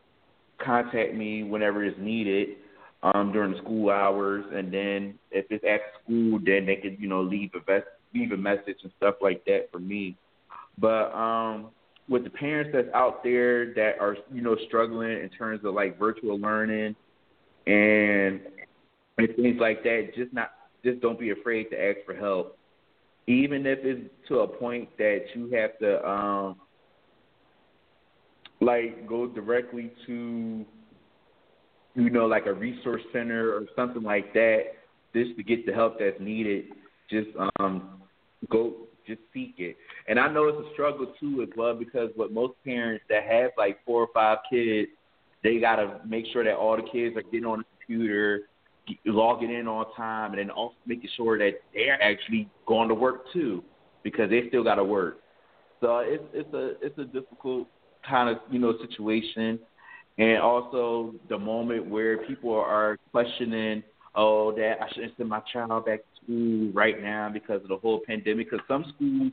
[0.63, 2.57] contact me whenever it's needed
[3.03, 4.45] um, during the school hours.
[4.51, 8.31] And then if it's at school, then they could you know leave a vest, leave
[8.31, 10.17] a message and stuff like that for me.
[10.77, 11.67] But um,
[12.09, 15.99] with the parents that's out there that are you know struggling in terms of like
[15.99, 16.95] virtual learning
[17.67, 18.41] and
[19.17, 20.51] and things like that, just not
[20.83, 22.57] just don't be afraid to ask for help.
[23.27, 26.55] Even if it's to a point that you have to um
[28.59, 30.65] like go directly to
[31.95, 34.63] you know, like a resource center or something like that,
[35.13, 36.65] just to get the help that's needed,
[37.09, 37.29] just
[37.59, 38.01] um
[38.49, 38.73] go
[39.05, 39.75] just seek it.
[40.07, 43.51] And I know it's a struggle too as well because what most parents that have
[43.57, 44.89] like four or five kids,
[45.43, 48.41] they gotta make sure that all the kids are getting on the computer,
[49.05, 53.25] logging in on time, and then also making sure that they're actually going to work
[53.33, 53.63] too,
[54.03, 55.19] because they still got to work.
[55.81, 57.67] So it's it's a it's a difficult
[58.07, 59.59] kind of you know situation,
[60.17, 63.83] and also the moment where people are questioning,
[64.15, 67.77] oh, that I shouldn't send my child back to school right now because of the
[67.77, 68.51] whole pandemic.
[68.51, 69.31] Because some schools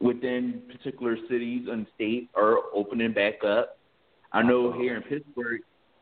[0.00, 3.78] within particular cities and states are opening back up.
[4.32, 5.60] I know here in Pittsburgh,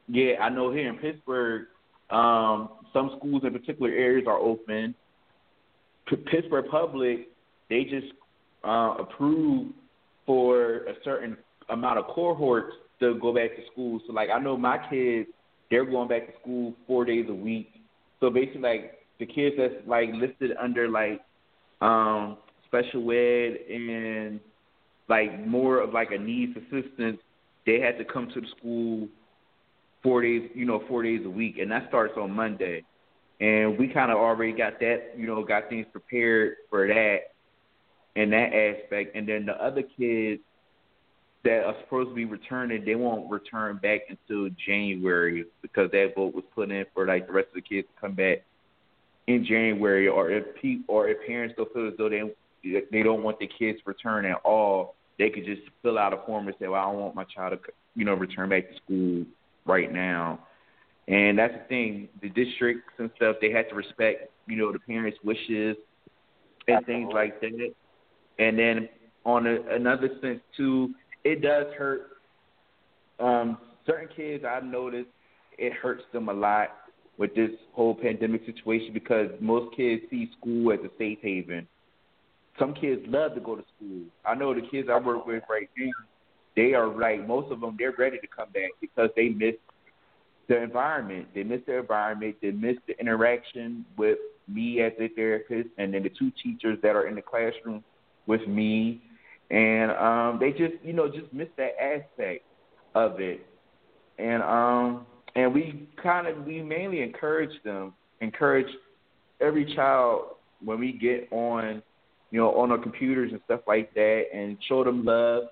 [0.09, 1.66] yeah, I know here in Pittsburgh,
[2.11, 4.95] um, some schools in particular areas are open.
[6.09, 7.29] P- Pittsburgh Public,
[7.68, 8.07] they just
[8.64, 9.74] uh, approved
[10.24, 11.37] for a certain
[11.68, 14.01] amount of cohorts to go back to school.
[14.07, 15.28] So, like, I know my kids,
[15.70, 17.68] they're going back to school four days a week.
[18.20, 21.20] So basically, like the kids that's like listed under like
[21.80, 24.40] um, special ed and
[25.09, 27.18] like more of like a needs assistance,
[27.66, 29.09] they had to come to the school
[30.03, 32.84] four days, you know, four days a week, and that starts on Monday.
[33.40, 37.18] And we kind of already got that, you know, got things prepared for that
[38.14, 39.14] in that aspect.
[39.14, 40.40] And then the other kids
[41.47, 46.34] that are supposed to be returning, they won't return back until January because that vote
[46.34, 48.42] was put in for like the rest of the kids to come back
[49.28, 50.09] in January.
[50.09, 52.22] Or if pe- or if parents don't feel as though they
[52.90, 56.18] they don't want the kids to return at all, they could just fill out a
[56.26, 58.76] form and say, "Well, I don't want my child to, you know, return back to
[58.76, 59.24] school
[59.64, 60.40] right now."
[61.07, 62.09] And that's the thing.
[62.22, 65.76] The districts and stuff they had to respect, you know, the parents' wishes
[66.66, 67.72] and things like that.
[68.40, 68.88] And then
[69.24, 70.92] on a, another sense too,
[71.27, 72.03] it does hurt.
[73.18, 75.09] Um, certain kids I've noticed
[75.59, 76.68] it hurts them a lot
[77.18, 81.66] with this whole pandemic situation because most kids see school as a safe haven.
[82.59, 84.03] Some kids love to go to school.
[84.24, 85.91] I know the kids I work with right now,
[86.55, 89.55] they are like most of them they're ready to come back because they miss
[90.49, 91.29] the environment.
[91.35, 92.37] They miss the environment.
[92.41, 96.95] They miss the interaction with me as a therapist, and then the two teachers that
[96.95, 97.83] are in the classroom
[98.27, 99.03] with me,
[99.51, 102.44] and um, they just you know just miss that aspect
[102.94, 103.47] of it,
[104.18, 108.68] and um, and we kind of we mainly encourage them, encourage
[109.40, 111.82] every child when we get on,
[112.30, 115.44] you know, on our computers and stuff like that, and show them love,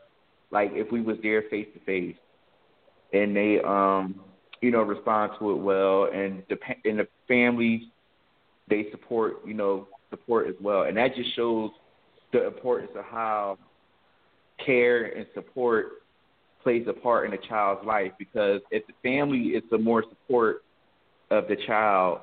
[0.50, 2.16] like if we was there face to face,
[3.12, 4.20] and they um
[4.64, 6.56] you know, respond to it well, and the
[6.88, 7.82] and the families
[8.68, 11.70] they support, you know, support as well, and that just shows
[12.32, 13.58] the importance of how
[14.64, 16.02] care and support
[16.62, 18.12] plays a part in a child's life.
[18.18, 20.64] Because if the family is the more support
[21.30, 22.20] of the child,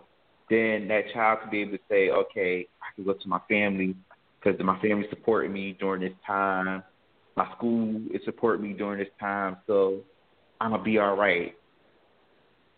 [0.49, 3.95] then that child can be able to say, okay, I can go to my family
[4.43, 6.83] because my family supported me during this time.
[7.37, 10.01] My school is supporting me during this time, so
[10.59, 11.55] I'm gonna be all right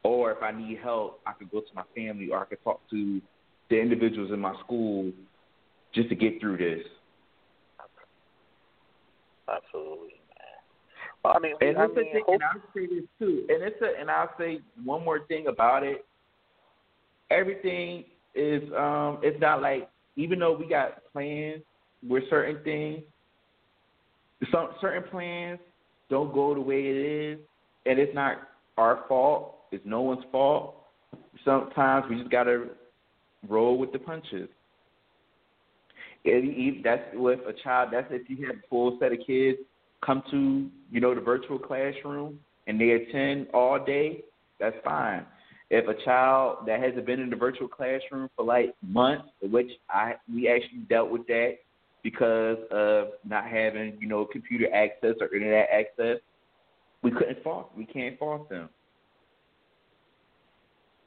[0.04, 2.82] or if I need help, I could go to my family or I could talk
[2.90, 3.22] to
[3.70, 5.12] the individuals in my school
[5.94, 6.86] just to get through this.
[9.48, 10.60] Absolutely, man.
[11.24, 14.00] Well, I mean, and I mean, thing, and I'll say this too, and it's a,
[14.00, 16.06] and I'll say one more thing about it.
[17.32, 21.62] Everything is, um, it's not like even though we got plans
[22.08, 23.04] with certain things,
[24.52, 25.60] some certain plans
[26.10, 27.40] don't go the way it is,
[27.86, 28.38] and it's not
[28.78, 30.76] our fault it's no one's fault.
[31.44, 32.68] Sometimes we just gotta
[33.50, 34.48] roll with the punches.
[36.26, 37.90] It, that's with a child.
[37.92, 39.58] That's if you have a full set of kids
[40.06, 44.24] come to you know the virtual classroom and they attend all day.
[44.60, 45.26] That's fine.
[45.70, 50.14] if a child that hasn't been in the virtual classroom for like months, which I
[50.34, 51.56] we actually dealt with that
[52.04, 56.18] because of not having you know computer access or internet access,
[57.02, 58.70] we couldn't force we can't force them.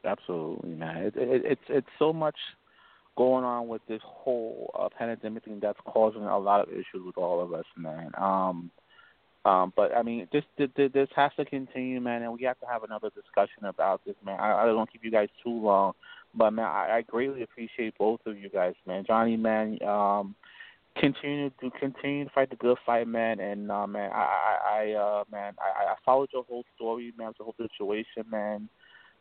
[0.05, 0.97] Absolutely, man.
[0.99, 2.37] It, it, it's it's so much
[3.17, 7.17] going on with this whole uh, pandemic thing that's causing a lot of issues with
[7.17, 8.11] all of us, man.
[8.19, 8.71] Um,
[9.45, 12.67] um, but I mean, this, this this has to continue, man, and we have to
[12.67, 14.39] have another discussion about this, man.
[14.41, 15.93] I, I don't want to keep you guys too long,
[16.35, 19.05] but man, I, I greatly appreciate both of you guys, man.
[19.07, 20.35] Johnnie, man, um,
[20.99, 24.93] continue to continue to fight the good fight, man, and uh, man, I, I, I
[24.95, 28.69] uh, man, I, I followed your whole story, man, the whole situation, man.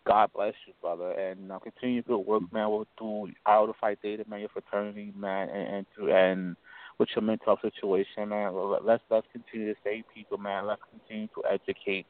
[0.08, 2.70] God bless you, brother, and uh, continue good work, man.
[2.70, 6.56] With through Iota Phi Theta, man, your fraternity, man, and and, to, and
[7.00, 8.54] with your mental situation, man.
[8.84, 10.68] Let's let's continue to save people, man.
[10.68, 12.06] Let's continue to educate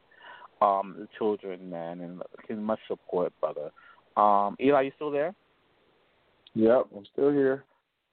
[0.61, 3.71] um the children, man, and give much support, brother.
[4.17, 5.33] Um, Eli, you still there?
[6.53, 7.63] Yep, I'm still here.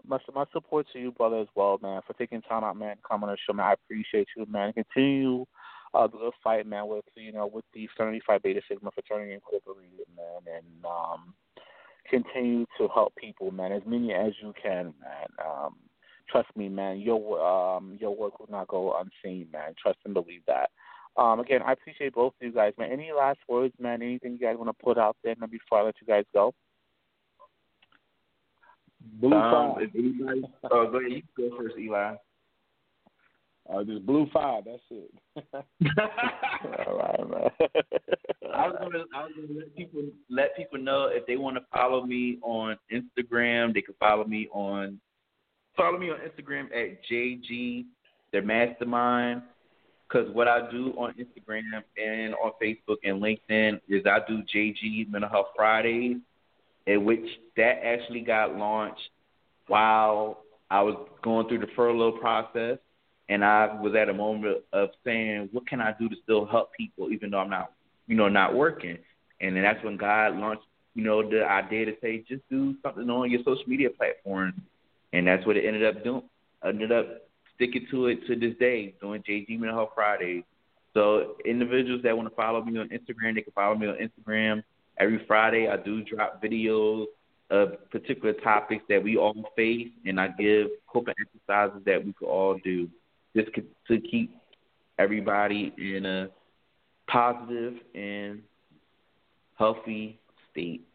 [0.06, 3.02] Much much support to you, brother, as well, man, for taking time out, man, to
[3.08, 3.66] come on the show, man.
[3.66, 4.72] I appreciate you, man.
[4.72, 5.44] Continue
[5.94, 9.34] uh, the good fight, man, with you know with the Fraternity Phi Beta Sigma Fraternity
[9.34, 11.34] Incorporated, man, and um,
[12.08, 15.28] continue to help people, man, as many as you can, man.
[15.44, 15.76] Um,
[16.30, 19.74] trust me, man, your um your work will not go unseen, man.
[19.80, 20.70] Trust and believe that.
[21.16, 22.90] Um, again, I appreciate both of you guys, man.
[22.90, 24.00] Any last words, man?
[24.00, 26.54] Anything you guys want to put out there, man, before I let you guys go?
[29.20, 29.82] Blue um, Phi.
[29.82, 31.12] If anybody, oh, go ahead.
[31.12, 32.14] You go first, Eli.
[33.70, 34.60] Uh, just blue Phi.
[34.64, 35.14] That's it.
[36.86, 37.50] All right, man.
[38.54, 41.62] I was gonna, I was gonna let people let people know if they want to
[41.72, 45.00] follow me on Instagram, they can follow me on
[45.76, 47.84] follow me on Instagram at JG
[48.32, 49.42] their mastermind.
[50.08, 55.10] Because what I do on Instagram and on Facebook and LinkedIn is I do JG
[55.10, 56.18] Mental Health Fridays,
[56.86, 57.24] in which
[57.56, 59.00] that actually got launched
[59.68, 62.76] while I was going through the furlough process
[63.28, 66.72] and I was at a moment of saying, what can I do to still help
[66.74, 67.72] people, even though I'm not,
[68.06, 68.98] you know, not working.
[69.40, 70.64] And then that's when God launched,
[70.94, 74.60] you know, the idea to say, just do something on your social media platform,
[75.12, 76.22] and that's what it ended up doing.
[76.64, 77.22] Ended up
[77.54, 80.44] sticking to it to this day, doing JG Mental Health Fridays.
[80.94, 84.62] So individuals that want to follow me on Instagram, they can follow me on Instagram.
[84.98, 87.06] Every Friday, I do drop videos
[87.50, 92.28] of particular topics that we all face, and I give coping exercises that we could
[92.28, 92.88] all do
[93.36, 93.50] just
[93.88, 94.34] to keep
[94.98, 96.28] everybody in a
[97.08, 98.42] positive and
[99.58, 100.18] healthy
[100.50, 100.86] state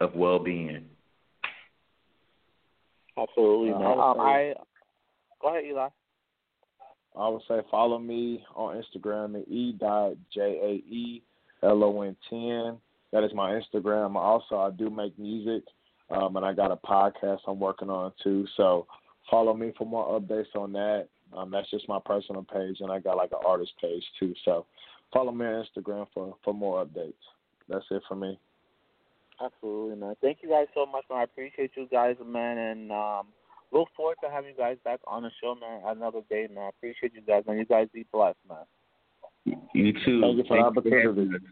[0.00, 0.84] of well-being.
[3.16, 3.98] Absolutely, Uh, man.
[3.98, 4.54] I Um, I
[5.40, 5.88] go ahead, Eli.
[7.14, 11.22] I would say follow me on Instagram at e dot j a e
[11.62, 12.80] l o n ten.
[13.10, 14.16] That is my Instagram.
[14.16, 15.62] Also, I do make music,
[16.10, 18.46] um, and I got a podcast I'm working on too.
[18.56, 18.86] So
[19.30, 21.08] follow me for more updates on that.
[21.36, 24.34] Um, that's just my personal page, and I got like an artist page too.
[24.44, 24.66] So
[25.12, 27.14] follow me on Instagram for for more updates.
[27.68, 28.38] That's it for me.
[29.42, 30.14] Absolutely, man.
[30.20, 31.20] Thank you guys so much, man.
[31.20, 33.26] I appreciate you guys, man, and um,
[33.72, 35.82] look forward to having you guys back on the show, man.
[35.86, 36.64] Another day, man.
[36.64, 37.58] I appreciate you guys, man.
[37.58, 39.56] You guys be blessed, man.
[39.74, 40.20] You too.
[40.20, 41.34] Thank you for the having opportunity.
[41.34, 41.40] us.